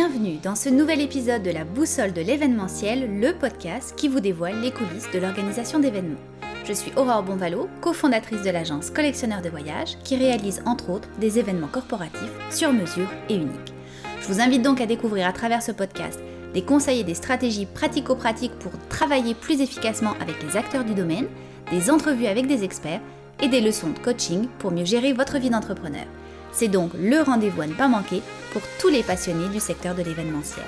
Bienvenue 0.00 0.36
dans 0.40 0.54
ce 0.54 0.68
nouvel 0.68 1.00
épisode 1.00 1.42
de 1.42 1.50
la 1.50 1.64
Boussole 1.64 2.12
de 2.12 2.20
l'événementiel, 2.20 3.18
le 3.18 3.32
podcast 3.32 3.96
qui 3.96 4.06
vous 4.06 4.20
dévoile 4.20 4.60
les 4.60 4.70
coulisses 4.70 5.10
de 5.12 5.18
l'organisation 5.18 5.80
d'événements. 5.80 6.20
Je 6.64 6.72
suis 6.72 6.92
Aurore 6.96 7.24
Bonvalo, 7.24 7.68
cofondatrice 7.80 8.42
de 8.42 8.50
l'agence 8.50 8.90
Collectionneur 8.90 9.42
de 9.42 9.48
voyages, 9.48 9.98
qui 10.04 10.14
réalise 10.14 10.62
entre 10.66 10.90
autres 10.90 11.08
des 11.18 11.40
événements 11.40 11.66
corporatifs 11.66 12.30
sur 12.48 12.72
mesure 12.72 13.10
et 13.28 13.34
uniques. 13.34 13.74
Je 14.20 14.28
vous 14.28 14.40
invite 14.40 14.62
donc 14.62 14.80
à 14.80 14.86
découvrir 14.86 15.26
à 15.26 15.32
travers 15.32 15.64
ce 15.64 15.72
podcast 15.72 16.20
des 16.54 16.62
conseils 16.62 17.00
et 17.00 17.04
des 17.04 17.14
stratégies 17.14 17.66
pratico-pratiques 17.66 18.56
pour 18.60 18.70
travailler 18.88 19.34
plus 19.34 19.60
efficacement 19.60 20.14
avec 20.20 20.40
les 20.44 20.56
acteurs 20.56 20.84
du 20.84 20.94
domaine, 20.94 21.26
des 21.72 21.90
entrevues 21.90 22.26
avec 22.28 22.46
des 22.46 22.62
experts 22.62 23.00
et 23.42 23.48
des 23.48 23.60
leçons 23.60 23.90
de 23.90 23.98
coaching 23.98 24.46
pour 24.60 24.70
mieux 24.70 24.84
gérer 24.84 25.12
votre 25.12 25.38
vie 25.38 25.50
d'entrepreneur. 25.50 26.06
C'est 26.52 26.68
donc 26.68 26.92
le 26.94 27.20
rendez-vous 27.20 27.62
à 27.62 27.66
ne 27.66 27.74
pas 27.74 27.88
manquer 27.88 28.22
pour 28.58 28.68
tous 28.80 28.88
les 28.88 29.04
passionnés 29.04 29.48
du 29.48 29.60
secteur 29.60 29.94
de 29.94 30.02
l'événementiel. 30.02 30.66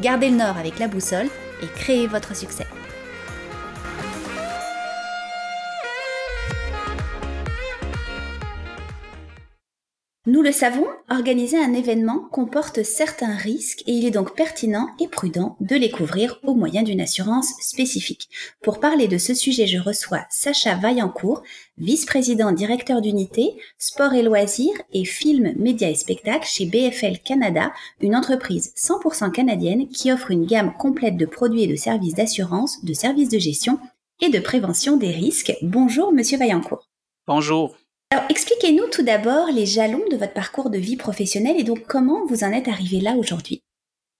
Gardez 0.00 0.30
le 0.30 0.36
nord 0.36 0.56
avec 0.56 0.78
la 0.78 0.86
boussole 0.86 1.26
et 1.60 1.66
créez 1.66 2.06
votre 2.06 2.36
succès. 2.36 2.66
Nous 10.24 10.42
le 10.42 10.52
savons, 10.52 10.86
organiser 11.10 11.58
un 11.58 11.74
événement 11.74 12.20
comporte 12.30 12.84
certains 12.84 13.34
risques 13.34 13.82
et 13.88 13.92
il 13.92 14.06
est 14.06 14.12
donc 14.12 14.36
pertinent 14.36 14.86
et 15.00 15.08
prudent 15.08 15.56
de 15.58 15.74
les 15.74 15.90
couvrir 15.90 16.38
au 16.44 16.54
moyen 16.54 16.84
d'une 16.84 17.00
assurance 17.00 17.54
spécifique. 17.60 18.28
Pour 18.62 18.78
parler 18.78 19.08
de 19.08 19.18
ce 19.18 19.34
sujet, 19.34 19.66
je 19.66 19.78
reçois 19.78 20.24
Sacha 20.30 20.76
Vaillancourt, 20.76 21.42
vice-président 21.76 22.52
directeur 22.52 23.00
d'unité, 23.00 23.56
sport 23.78 24.14
et 24.14 24.22
loisirs 24.22 24.80
et 24.92 25.04
films, 25.04 25.54
médias 25.56 25.90
et 25.90 25.96
spectacles 25.96 26.46
chez 26.46 26.66
BFL 26.66 27.18
Canada, 27.18 27.72
une 28.00 28.14
entreprise 28.14 28.72
100% 28.76 29.32
canadienne 29.32 29.88
qui 29.88 30.12
offre 30.12 30.30
une 30.30 30.46
gamme 30.46 30.72
complète 30.78 31.16
de 31.16 31.26
produits 31.26 31.64
et 31.64 31.66
de 31.66 31.74
services 31.74 32.14
d'assurance, 32.14 32.84
de 32.84 32.92
services 32.92 33.28
de 33.28 33.40
gestion 33.40 33.80
et 34.20 34.28
de 34.28 34.38
prévention 34.38 34.96
des 34.96 35.10
risques. 35.10 35.52
Bonjour, 35.62 36.12
monsieur 36.12 36.38
Vaillancourt. 36.38 36.88
Bonjour. 37.26 37.74
Alors, 38.12 38.26
expliquez-nous 38.28 38.88
tout 38.88 39.02
d'abord 39.02 39.46
les 39.50 39.64
jalons 39.64 40.04
de 40.10 40.18
votre 40.18 40.34
parcours 40.34 40.68
de 40.68 40.76
vie 40.76 40.98
professionnelle 40.98 41.56
et 41.58 41.64
donc 41.64 41.86
comment 41.86 42.26
vous 42.26 42.44
en 42.44 42.52
êtes 42.52 42.68
arrivé 42.68 43.00
là 43.00 43.12
aujourd'hui. 43.12 43.62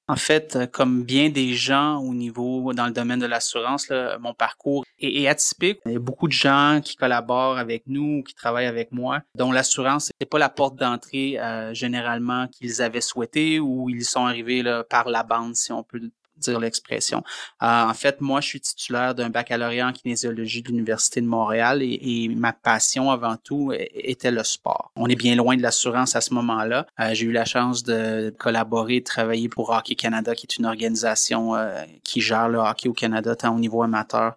En 0.08 0.16
fait, 0.16 0.56
euh, 0.56 0.66
comme 0.66 1.04
bien 1.04 1.28
des 1.28 1.52
gens 1.52 1.98
au 1.98 2.14
niveau 2.14 2.72
dans 2.72 2.86
le 2.86 2.92
domaine 2.92 3.18
de 3.18 3.26
l'assurance, 3.26 3.92
mon 4.18 4.32
parcours 4.32 4.86
est, 4.98 5.28
atypique. 5.28 5.80
Il 5.84 5.92
y 5.92 5.96
a 5.96 5.98
beaucoup 5.98 6.26
de 6.26 6.32
gens 6.32 6.80
qui 6.82 6.96
collaborent 6.96 7.58
avec 7.58 7.82
nous, 7.86 8.22
qui 8.22 8.34
travaillent 8.34 8.64
avec 8.64 8.92
moi, 8.92 9.20
dont 9.34 9.52
l'assurance 9.52 10.10
n'est 10.18 10.26
pas 10.26 10.38
la 10.38 10.48
porte 10.48 10.76
d'entrée 10.76 11.38
euh, 11.38 11.74
généralement 11.74 12.48
qu'ils 12.48 12.80
avaient 12.80 13.02
souhaité 13.02 13.60
ou 13.60 13.90
ils 13.90 14.06
sont 14.06 14.24
arrivés 14.24 14.64
par 14.88 15.10
la 15.10 15.22
bande, 15.22 15.54
si 15.54 15.70
on 15.70 15.82
peut 15.82 16.00
dire 16.42 16.60
l'expression. 16.60 17.22
Euh, 17.62 17.84
en 17.84 17.94
fait, 17.94 18.20
moi, 18.20 18.40
je 18.40 18.48
suis 18.48 18.60
titulaire 18.60 19.14
d'un 19.14 19.30
baccalauréat 19.30 19.88
en 19.88 19.92
kinésiologie 19.92 20.62
de 20.62 20.68
l'Université 20.68 21.20
de 21.20 21.26
Montréal 21.26 21.82
et, 21.82 22.28
ma 22.32 22.52
passion 22.52 23.10
avant 23.10 23.36
tout 23.36 23.72
était 23.76 24.30
le 24.30 24.42
sport. 24.44 24.90
On 24.96 25.06
est 25.06 25.16
bien 25.16 25.34
loin 25.34 25.56
de 25.56 25.62
l'assurance 25.62 26.16
à 26.16 26.20
ce 26.20 26.34
moment-là. 26.34 26.86
Euh, 27.00 27.14
j'ai 27.14 27.26
eu 27.26 27.32
la 27.32 27.44
chance 27.44 27.82
de 27.82 28.34
collaborer, 28.38 29.00
de 29.00 29.04
travailler 29.04 29.48
pour 29.48 29.70
Hockey 29.70 29.94
Canada, 29.94 30.34
qui 30.34 30.46
est 30.46 30.56
une 30.56 30.66
organisation 30.66 31.54
euh, 31.54 31.82
qui 32.04 32.20
gère 32.20 32.48
le 32.48 32.58
hockey 32.58 32.88
au 32.88 32.92
Canada, 32.92 33.34
tant 33.36 33.54
au 33.54 33.58
niveau 33.58 33.82
amateur 33.82 34.34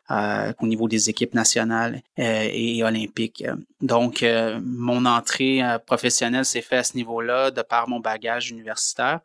qu'au 0.57 0.67
niveau 0.67 0.87
des 0.87 1.09
équipes 1.09 1.33
nationales 1.33 2.01
et, 2.17 2.77
et 2.77 2.83
olympiques. 2.83 3.43
Donc, 3.81 4.25
mon 4.63 5.05
entrée 5.05 5.61
professionnelle 5.85 6.45
s'est 6.45 6.61
faite 6.61 6.79
à 6.79 6.83
ce 6.83 6.95
niveau-là 6.95 7.51
de 7.51 7.61
par 7.61 7.87
mon 7.87 7.99
bagage 7.99 8.49
universitaire. 8.51 9.19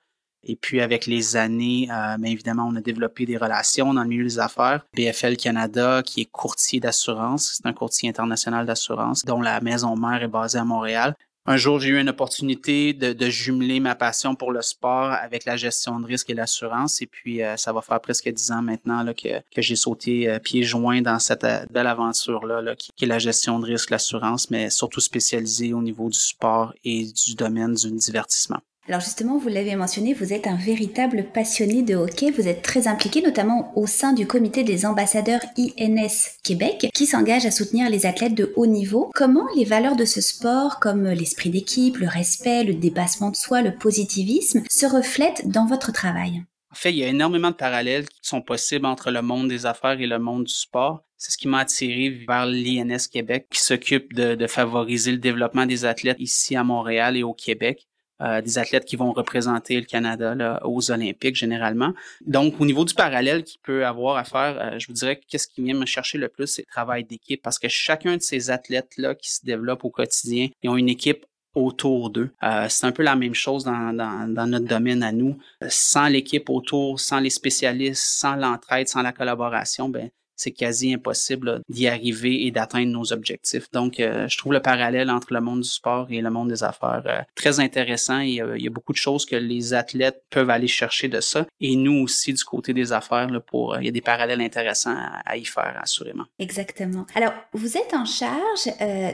Et 0.44 0.56
puis 0.56 0.80
avec 0.80 1.06
les 1.06 1.36
années, 1.36 1.88
euh, 1.90 2.16
bien 2.18 2.30
évidemment, 2.30 2.68
on 2.70 2.76
a 2.76 2.80
développé 2.80 3.26
des 3.26 3.36
relations 3.36 3.92
dans 3.94 4.02
le 4.02 4.08
milieu 4.08 4.24
des 4.24 4.38
affaires. 4.38 4.86
BFL 4.94 5.36
Canada, 5.36 6.02
qui 6.04 6.22
est 6.22 6.30
courtier 6.30 6.80
d'assurance, 6.80 7.56
c'est 7.56 7.68
un 7.68 7.72
courtier 7.72 8.08
international 8.08 8.66
d'assurance, 8.66 9.24
dont 9.24 9.40
la 9.40 9.60
maison 9.60 9.96
mère 9.96 10.22
est 10.22 10.28
basée 10.28 10.58
à 10.58 10.64
Montréal. 10.64 11.14
Un 11.46 11.56
jour, 11.56 11.80
j'ai 11.80 11.88
eu 11.88 11.98
une 11.98 12.10
opportunité 12.10 12.92
de, 12.92 13.28
jumeler 13.30 13.80
ma 13.80 13.94
passion 13.94 14.34
pour 14.34 14.52
le 14.52 14.60
sport 14.60 15.10
avec 15.10 15.46
la 15.46 15.56
gestion 15.56 15.98
de 15.98 16.06
risque 16.06 16.28
et 16.28 16.34
l'assurance. 16.34 17.00
Et 17.00 17.06
puis, 17.06 17.42
euh, 17.42 17.56
ça 17.56 17.72
va 17.72 17.80
faire 17.80 18.00
presque 18.00 18.28
dix 18.28 18.52
ans 18.52 18.60
maintenant 18.60 19.02
là, 19.02 19.14
que, 19.14 19.40
que 19.52 19.62
j'ai 19.62 19.74
sauté 19.74 20.28
euh, 20.28 20.38
pieds 20.38 20.62
joints 20.62 21.00
dans 21.00 21.18
cette 21.18 21.44
euh, 21.44 21.64
belle 21.70 21.86
aventure-là, 21.86 22.60
là, 22.60 22.76
qui, 22.76 22.90
qui, 22.94 23.04
est 23.04 23.08
la 23.08 23.18
gestion 23.18 23.58
de 23.58 23.64
risque, 23.64 23.90
l'assurance, 23.90 24.50
mais 24.50 24.68
surtout 24.68 25.00
spécialisée 25.00 25.72
au 25.72 25.80
niveau 25.80 26.10
du 26.10 26.18
sport 26.18 26.74
et 26.84 27.06
du 27.06 27.34
domaine 27.34 27.74
du 27.74 27.90
divertissement. 27.90 28.60
Alors 28.88 29.00
justement, 29.00 29.38
vous 29.38 29.48
l'avez 29.48 29.76
mentionné, 29.76 30.14
vous 30.14 30.32
êtes 30.32 30.46
un 30.46 30.56
véritable 30.56 31.26
passionné 31.32 31.82
de 31.82 31.94
hockey. 31.94 32.30
Vous 32.30 32.48
êtes 32.48 32.62
très 32.62 32.88
impliqué 32.88 33.20
notamment 33.20 33.72
au 33.76 33.86
sein 33.86 34.12
du 34.12 34.26
comité 34.26 34.64
des 34.64 34.86
ambassadeurs 34.86 35.42
INS 35.56 36.38
Québec 36.42 36.90
qui 36.94 37.06
s'engage 37.06 37.44
à 37.44 37.50
soutenir 37.50 37.90
les 37.90 38.06
athlètes 38.06 38.34
de 38.34 38.52
haut 38.56 38.66
niveau. 38.66 39.10
Comment 39.14 39.46
les 39.54 39.64
valeurs 39.64 39.96
de 39.96 40.06
ce 40.06 40.20
sport 40.20 40.80
comme 40.80 41.06
l'esprit 41.08 41.50
d'équipe, 41.50 41.98
le 41.98 42.08
respect, 42.08 42.64
le 42.64 42.74
dépassement 42.74 43.30
de 43.30 43.36
soi, 43.36 43.60
le 43.62 43.74
positivisme 43.74 44.62
se 44.68 44.86
reflètent 44.86 45.46
dans 45.46 45.66
votre 45.66 45.92
travail? 45.92 46.42
En 46.72 46.76
fait, 46.76 46.90
il 46.90 46.98
y 46.98 47.04
a 47.04 47.08
énormément 47.08 47.50
de 47.50 47.56
parallèles 47.56 48.08
qui 48.08 48.20
sont 48.22 48.40
possibles 48.40 48.86
entre 48.86 49.10
le 49.10 49.22
monde 49.22 49.48
des 49.48 49.66
affaires 49.66 50.00
et 50.00 50.06
le 50.06 50.18
monde 50.18 50.44
du 50.44 50.54
sport. 50.54 51.04
C'est 51.16 51.32
ce 51.32 51.36
qui 51.36 51.48
m'a 51.48 51.58
attiré 51.58 52.24
vers 52.26 52.46
l'INS 52.46 53.08
Québec, 53.12 53.46
qui 53.50 53.60
s'occupe 53.60 54.14
de, 54.14 54.36
de, 54.36 54.46
favoriser 54.46 55.10
le 55.12 55.18
développement 55.18 55.66
des 55.66 55.84
athlètes 55.84 56.16
ici 56.18 56.56
à 56.56 56.64
Montréal 56.64 57.16
et 57.16 57.22
au 57.22 57.34
Québec. 57.34 57.89
Euh, 58.22 58.42
des 58.42 58.58
athlètes 58.58 58.84
qui 58.84 58.96
vont 58.96 59.12
représenter 59.12 59.80
le 59.80 59.86
Canada 59.86 60.60
aux 60.64 60.90
Olympiques 60.90 61.36
généralement. 61.36 61.94
Donc, 62.26 62.60
au 62.60 62.66
niveau 62.66 62.84
du 62.84 62.92
parallèle 62.92 63.44
qu'il 63.44 63.60
peut 63.62 63.86
avoir 63.86 64.16
à 64.16 64.24
faire, 64.24 64.58
euh, 64.60 64.78
je 64.78 64.86
vous 64.88 64.92
dirais 64.92 65.16
que 65.16 65.22
qu'est-ce 65.26 65.48
qui 65.48 65.62
vient 65.62 65.74
me 65.74 65.86
chercher 65.86 66.18
le 66.18 66.28
plus, 66.28 66.46
c'est 66.46 66.62
le 66.62 66.70
travail 66.70 67.04
d'équipe 67.04 67.40
parce 67.42 67.58
que 67.58 67.68
chacun 67.68 68.16
de 68.16 68.22
ces 68.22 68.50
athlètes-là 68.50 69.14
qui 69.14 69.30
se 69.30 69.44
développent 69.44 69.84
au 69.84 69.90
quotidien, 69.90 70.48
ils 70.62 70.68
ont 70.68 70.76
une 70.76 70.90
équipe 70.90 71.24
autour 71.54 72.10
d'eux. 72.10 72.30
Euh, 72.42 72.66
c'est 72.68 72.86
un 72.86 72.92
peu 72.92 73.02
la 73.02 73.16
même 73.16 73.34
chose 73.34 73.64
dans, 73.64 73.92
dans, 73.94 74.32
dans 74.32 74.46
notre 74.46 74.66
domaine 74.66 75.02
à 75.02 75.12
nous. 75.12 75.38
Sans 75.68 76.08
l'équipe 76.08 76.48
autour, 76.50 77.00
sans 77.00 77.20
les 77.20 77.30
spécialistes, 77.30 78.04
sans 78.04 78.36
l'entraide, 78.36 78.86
sans 78.86 79.02
la 79.02 79.12
collaboration, 79.12 79.88
ben 79.88 80.10
c'est 80.40 80.52
quasi 80.52 80.94
impossible 80.94 81.60
d'y 81.68 81.86
arriver 81.86 82.46
et 82.46 82.50
d'atteindre 82.50 82.90
nos 82.90 83.12
objectifs. 83.12 83.70
Donc, 83.72 84.00
euh, 84.00 84.26
je 84.26 84.38
trouve 84.38 84.54
le 84.54 84.60
parallèle 84.60 85.10
entre 85.10 85.34
le 85.34 85.40
monde 85.40 85.60
du 85.60 85.68
sport 85.68 86.06
et 86.10 86.22
le 86.22 86.30
monde 86.30 86.48
des 86.48 86.64
affaires 86.64 87.02
euh, 87.06 87.20
très 87.34 87.60
intéressant. 87.60 88.20
A, 88.20 88.24
il 88.24 88.34
y, 88.34 88.66
a, 88.66 88.70
beaucoup 88.70 88.92
de 88.92 88.98
choses 88.98 89.26
que 89.26 89.36
les 89.36 89.74
athlètes 89.74 90.22
peuvent 90.30 90.48
aller 90.48 90.66
chercher 90.66 91.08
de 91.08 91.20
ça. 91.20 91.46
Et 91.60 91.76
nous 91.76 92.02
aussi, 92.02 92.32
du 92.32 92.42
côté 92.42 92.72
des 92.72 92.92
affaires, 92.92 93.28
euh, 93.30 93.76
il 93.80 93.84
y 93.84 93.88
a 93.88 93.92
des 93.92 94.00
parallèles 94.00 94.40
intéressants 94.40 94.96
à, 95.26 95.36
y 95.36 95.44
faire, 95.44 95.78
assurément. 95.80 96.24
Exactement. 96.38 97.04
Alors, 97.14 97.32
vous 97.52 97.76
êtes 97.76 97.92
en 97.92 98.06
charge 98.06 98.64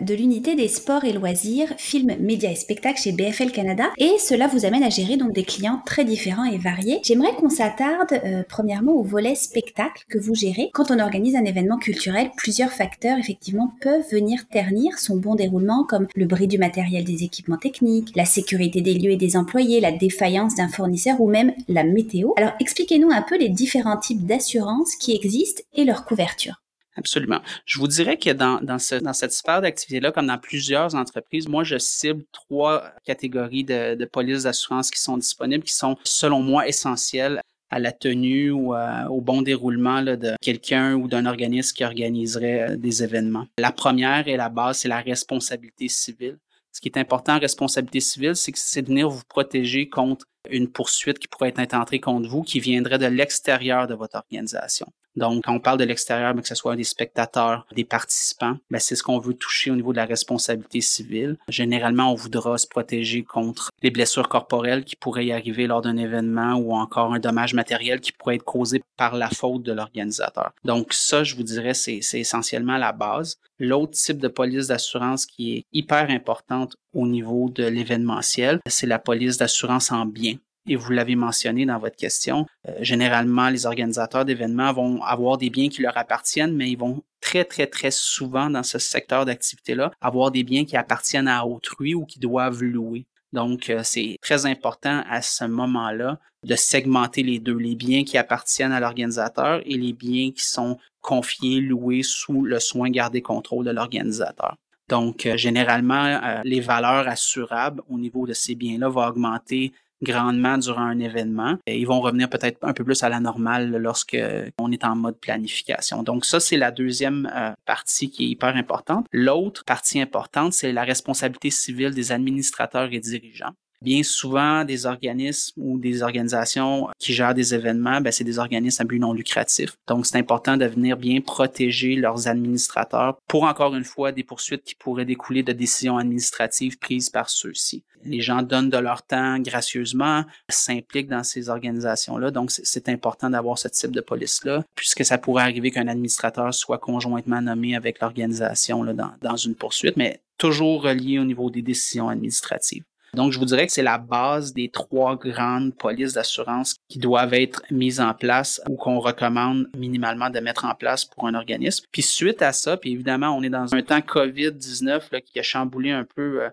de 0.00 0.14
l'unité 0.14 0.54
des 0.54 0.68
sports 0.68 1.04
et 1.04 1.12
loisirs, 1.12 1.72
films, 1.76 2.14
médias 2.20 2.50
et 2.50 2.54
spectacles 2.54 3.00
chez 3.00 3.12
BFL 3.12 3.50
Canada. 3.50 3.90
Et 3.98 4.18
cela 4.18 4.46
vous 4.46 4.64
amène 4.64 4.84
à 4.84 4.90
gérer 4.90 5.16
donc 5.16 5.32
des 5.32 5.44
clients 5.44 5.82
très 5.84 6.04
différents 6.04 6.44
et 6.44 6.58
variés. 6.58 7.00
J'aimerais 7.02 7.34
qu'on 7.34 7.50
s'attarde 7.50 8.20
premièrement 8.48 8.92
au 8.92 9.02
volet 9.02 9.34
spectacle 9.34 10.04
que 10.08 10.18
vous 10.18 10.34
gérez 10.34 10.70
quand 10.72 10.90
on 10.90 10.98
organise 10.98 11.15
organise 11.16 11.36
un 11.36 11.46
événement 11.46 11.78
culturel, 11.78 12.30
plusieurs 12.36 12.72
facteurs 12.72 13.16
effectivement 13.16 13.72
peuvent 13.80 14.04
venir 14.12 14.46
ternir 14.48 14.98
son 14.98 15.16
bon 15.16 15.34
déroulement 15.34 15.86
comme 15.88 16.08
le 16.14 16.26
bris 16.26 16.46
du 16.46 16.58
matériel 16.58 17.04
des 17.04 17.24
équipements 17.24 17.56
techniques, 17.56 18.14
la 18.14 18.26
sécurité 18.26 18.82
des 18.82 18.92
lieux 18.92 19.12
et 19.12 19.16
des 19.16 19.34
employés, 19.34 19.80
la 19.80 19.92
défaillance 19.92 20.56
d'un 20.56 20.68
fournisseur 20.68 21.18
ou 21.18 21.30
même 21.30 21.54
la 21.68 21.84
météo. 21.84 22.32
Alors 22.36 22.52
expliquez-nous 22.60 23.10
un 23.10 23.22
peu 23.22 23.38
les 23.38 23.48
différents 23.48 23.96
types 23.96 24.26
d'assurances 24.26 24.94
qui 24.96 25.16
existent 25.16 25.62
et 25.72 25.84
leur 25.86 26.04
couverture. 26.04 26.60
Absolument. 26.98 27.40
Je 27.64 27.78
vous 27.78 27.88
dirais 27.88 28.18
que 28.18 28.30
dans, 28.30 28.60
dans, 28.60 28.78
ce, 28.78 28.96
dans 28.96 29.14
cette 29.14 29.32
sphère 29.32 29.62
d'activité-là, 29.62 30.12
comme 30.12 30.26
dans 30.26 30.38
plusieurs 30.38 30.94
entreprises, 30.94 31.48
moi, 31.48 31.64
je 31.64 31.78
cible 31.78 32.24
trois 32.32 32.90
catégories 33.04 33.64
de, 33.64 33.94
de 33.94 34.04
polices 34.04 34.42
d'assurance 34.42 34.90
qui 34.90 35.00
sont 35.00 35.16
disponibles, 35.16 35.64
qui 35.64 35.74
sont, 35.74 35.96
selon 36.04 36.40
moi, 36.40 36.68
essentielles 36.68 37.40
à 37.70 37.78
la 37.78 37.92
tenue 37.92 38.50
ou 38.50 38.74
au 38.74 39.20
bon 39.20 39.42
déroulement 39.42 40.02
de 40.02 40.34
quelqu'un 40.40 40.94
ou 40.94 41.08
d'un 41.08 41.26
organisme 41.26 41.74
qui 41.74 41.84
organiserait 41.84 42.70
euh, 42.70 42.76
des 42.76 43.02
événements. 43.02 43.46
La 43.58 43.72
première 43.72 44.28
et 44.28 44.36
la 44.36 44.48
base, 44.48 44.78
c'est 44.78 44.88
la 44.88 45.00
responsabilité 45.00 45.88
civile. 45.88 46.38
Ce 46.72 46.80
qui 46.80 46.88
est 46.88 46.98
important 46.98 47.36
en 47.36 47.38
responsabilité 47.38 48.00
civile, 48.00 48.36
c'est 48.36 48.52
que 48.52 48.58
c'est 48.58 48.82
de 48.82 48.88
venir 48.88 49.08
vous 49.08 49.22
protéger 49.28 49.88
contre 49.88 50.26
une 50.50 50.68
poursuite 50.68 51.18
qui 51.18 51.26
pourrait 51.26 51.48
être 51.48 51.58
intentée 51.58 52.00
contre 52.00 52.28
vous 52.28 52.42
qui 52.42 52.60
viendrait 52.60 52.98
de 52.98 53.06
l'extérieur 53.06 53.86
de 53.86 53.94
votre 53.94 54.16
organisation. 54.16 54.86
Donc, 55.16 55.44
quand 55.44 55.54
on 55.54 55.60
parle 55.60 55.78
de 55.78 55.84
l'extérieur, 55.84 56.34
que 56.34 56.46
ce 56.46 56.54
soit 56.54 56.76
des 56.76 56.84
spectateurs, 56.84 57.66
des 57.74 57.84
participants, 57.84 58.58
ben, 58.70 58.78
c'est 58.78 58.96
ce 58.96 59.02
qu'on 59.02 59.18
veut 59.18 59.34
toucher 59.34 59.70
au 59.70 59.76
niveau 59.76 59.92
de 59.92 59.96
la 59.96 60.04
responsabilité 60.04 60.80
civile. 60.80 61.36
Généralement, 61.48 62.12
on 62.12 62.14
voudra 62.14 62.58
se 62.58 62.66
protéger 62.66 63.22
contre 63.22 63.70
les 63.82 63.90
blessures 63.90 64.28
corporelles 64.28 64.84
qui 64.84 64.96
pourraient 64.96 65.26
y 65.26 65.32
arriver 65.32 65.66
lors 65.66 65.82
d'un 65.82 65.96
événement 65.96 66.54
ou 66.54 66.74
encore 66.74 67.14
un 67.14 67.18
dommage 67.18 67.54
matériel 67.54 68.00
qui 68.00 68.12
pourrait 68.12 68.36
être 68.36 68.44
causé 68.44 68.82
par 68.96 69.16
la 69.16 69.30
faute 69.30 69.62
de 69.62 69.72
l'organisateur. 69.72 70.52
Donc, 70.64 70.92
ça, 70.92 71.24
je 71.24 71.34
vous 71.34 71.42
dirais, 71.42 71.74
c'est 71.74 72.00
essentiellement 72.12 72.76
la 72.76 72.92
base. 72.92 73.38
L'autre 73.58 73.92
type 73.92 74.18
de 74.18 74.28
police 74.28 74.68
d'assurance 74.68 75.26
qui 75.26 75.56
est 75.56 75.64
hyper 75.72 76.10
importante 76.10 76.76
au 76.92 77.06
niveau 77.06 77.48
de 77.48 77.64
l'événementiel, 77.64 78.60
c'est 78.68 78.86
la 78.86 78.98
police 78.98 79.38
d'assurance 79.38 79.92
en 79.92 80.06
biens. 80.06 80.36
Et 80.66 80.76
vous 80.76 80.92
l'avez 80.92 81.16
mentionné 81.16 81.66
dans 81.66 81.78
votre 81.78 81.96
question, 81.96 82.46
euh, 82.68 82.72
généralement, 82.80 83.48
les 83.48 83.66
organisateurs 83.66 84.24
d'événements 84.24 84.72
vont 84.72 85.02
avoir 85.02 85.38
des 85.38 85.50
biens 85.50 85.68
qui 85.68 85.82
leur 85.82 85.96
appartiennent, 85.96 86.54
mais 86.54 86.70
ils 86.70 86.78
vont 86.78 87.02
très, 87.20 87.44
très, 87.44 87.66
très 87.66 87.90
souvent 87.90 88.50
dans 88.50 88.62
ce 88.62 88.78
secteur 88.78 89.24
d'activité-là 89.24 89.90
avoir 90.00 90.30
des 90.30 90.44
biens 90.44 90.64
qui 90.64 90.76
appartiennent 90.76 91.28
à 91.28 91.44
autrui 91.46 91.94
ou 91.94 92.04
qui 92.04 92.18
doivent 92.18 92.62
louer. 92.62 93.06
Donc, 93.32 93.70
euh, 93.70 93.82
c'est 93.82 94.18
très 94.22 94.46
important 94.46 95.02
à 95.08 95.22
ce 95.22 95.44
moment-là 95.44 96.18
de 96.44 96.54
segmenter 96.54 97.22
les 97.22 97.38
deux, 97.38 97.56
les 97.56 97.74
biens 97.74 98.04
qui 98.04 98.18
appartiennent 98.18 98.72
à 98.72 98.80
l'organisateur 98.80 99.60
et 99.64 99.76
les 99.76 99.92
biens 99.92 100.30
qui 100.30 100.44
sont 100.44 100.78
confiés, 101.00 101.60
loués 101.60 102.02
sous 102.02 102.44
le 102.44 102.60
soin 102.60 102.88
gardé 102.90 103.22
contrôle 103.22 103.64
de 103.64 103.70
l'organisateur. 103.72 104.56
Donc, 104.88 105.26
euh, 105.26 105.36
généralement, 105.36 106.04
euh, 106.04 106.40
les 106.44 106.60
valeurs 106.60 107.08
assurables 107.08 107.82
au 107.88 107.98
niveau 107.98 108.26
de 108.26 108.32
ces 108.32 108.54
biens-là 108.54 108.88
vont 108.88 109.04
augmenter 109.04 109.72
grandement 110.02 110.58
durant 110.58 110.82
un 110.82 110.98
événement. 110.98 111.56
Et 111.66 111.78
ils 111.78 111.86
vont 111.86 112.00
revenir 112.00 112.28
peut-être 112.28 112.58
un 112.62 112.72
peu 112.72 112.84
plus 112.84 113.02
à 113.02 113.08
la 113.08 113.20
normale 113.20 113.76
lorsque 113.76 114.16
on 114.58 114.72
est 114.72 114.84
en 114.84 114.96
mode 114.96 115.18
planification. 115.18 116.02
Donc 116.02 116.24
ça, 116.24 116.40
c'est 116.40 116.56
la 116.56 116.70
deuxième 116.70 117.30
euh, 117.34 117.52
partie 117.64 118.10
qui 118.10 118.24
est 118.24 118.28
hyper 118.28 118.56
importante. 118.56 119.06
L'autre 119.12 119.64
partie 119.64 120.00
importante, 120.00 120.52
c'est 120.52 120.72
la 120.72 120.84
responsabilité 120.84 121.50
civile 121.50 121.90
des 121.90 122.12
administrateurs 122.12 122.92
et 122.92 123.00
dirigeants. 123.00 123.52
Bien 123.82 124.02
souvent, 124.02 124.64
des 124.64 124.86
organismes 124.86 125.60
ou 125.60 125.78
des 125.78 126.02
organisations 126.02 126.88
qui 126.98 127.12
gèrent 127.12 127.34
des 127.34 127.54
événements, 127.54 128.00
ben, 128.00 128.10
c'est 128.10 128.24
des 128.24 128.38
organismes 128.38 128.82
à 128.82 128.84
but 128.84 128.98
non 128.98 129.12
lucratif. 129.12 129.76
Donc, 129.86 130.06
c'est 130.06 130.16
important 130.16 130.56
de 130.56 130.64
venir 130.64 130.96
bien 130.96 131.20
protéger 131.20 131.94
leurs 131.96 132.26
administrateurs 132.28 133.18
pour, 133.28 133.44
encore 133.44 133.74
une 133.74 133.84
fois, 133.84 134.12
des 134.12 134.24
poursuites 134.24 134.64
qui 134.64 134.74
pourraient 134.74 135.04
découler 135.04 135.42
de 135.42 135.52
décisions 135.52 135.98
administratives 135.98 136.78
prises 136.78 137.10
par 137.10 137.28
ceux-ci. 137.28 137.84
Les 138.04 138.20
gens 138.20 138.42
donnent 138.42 138.70
de 138.70 138.78
leur 138.78 139.02
temps 139.02 139.38
gracieusement, 139.40 140.24
s'impliquent 140.48 141.08
dans 141.08 141.24
ces 141.24 141.48
organisations-là. 141.48 142.30
Donc, 142.30 142.50
c'est 142.50 142.88
important 142.88 143.30
d'avoir 143.30 143.58
ce 143.58 143.68
type 143.68 143.90
de 143.90 144.00
police-là, 144.00 144.64
puisque 144.74 145.04
ça 145.04 145.18
pourrait 145.18 145.42
arriver 145.42 145.70
qu'un 145.70 145.88
administrateur 145.88 146.54
soit 146.54 146.78
conjointement 146.78 147.42
nommé 147.42 147.74
avec 147.76 148.00
l'organisation 148.00 148.84
dans, 148.84 149.12
dans 149.20 149.36
une 149.36 149.54
poursuite, 149.54 149.96
mais 149.96 150.20
toujours 150.38 150.82
relié 150.82 151.18
au 151.18 151.24
niveau 151.24 151.50
des 151.50 151.62
décisions 151.62 152.08
administratives. 152.08 152.84
Donc, 153.16 153.32
je 153.32 153.38
vous 153.38 153.46
dirais 153.46 153.66
que 153.66 153.72
c'est 153.72 153.82
la 153.82 153.96
base 153.96 154.52
des 154.52 154.68
trois 154.68 155.16
grandes 155.16 155.74
polices 155.74 156.12
d'assurance 156.12 156.76
qui 156.88 156.98
doivent 156.98 157.32
être 157.32 157.62
mises 157.70 157.98
en 157.98 158.12
place 158.12 158.60
ou 158.68 158.76
qu'on 158.76 159.00
recommande 159.00 159.68
minimalement 159.74 160.28
de 160.28 160.38
mettre 160.38 160.66
en 160.66 160.74
place 160.74 161.06
pour 161.06 161.26
un 161.26 161.34
organisme. 161.34 161.86
Puis 161.90 162.02
suite 162.02 162.42
à 162.42 162.52
ça, 162.52 162.76
puis 162.76 162.92
évidemment, 162.92 163.34
on 163.34 163.42
est 163.42 163.48
dans 163.48 163.74
un 163.74 163.82
temps 163.82 164.00
COVID-19 164.00 165.22
qui 165.22 165.38
a 165.38 165.42
chamboulé 165.42 165.90
un 165.92 166.04
peu 166.04 166.42
euh, 166.42 166.50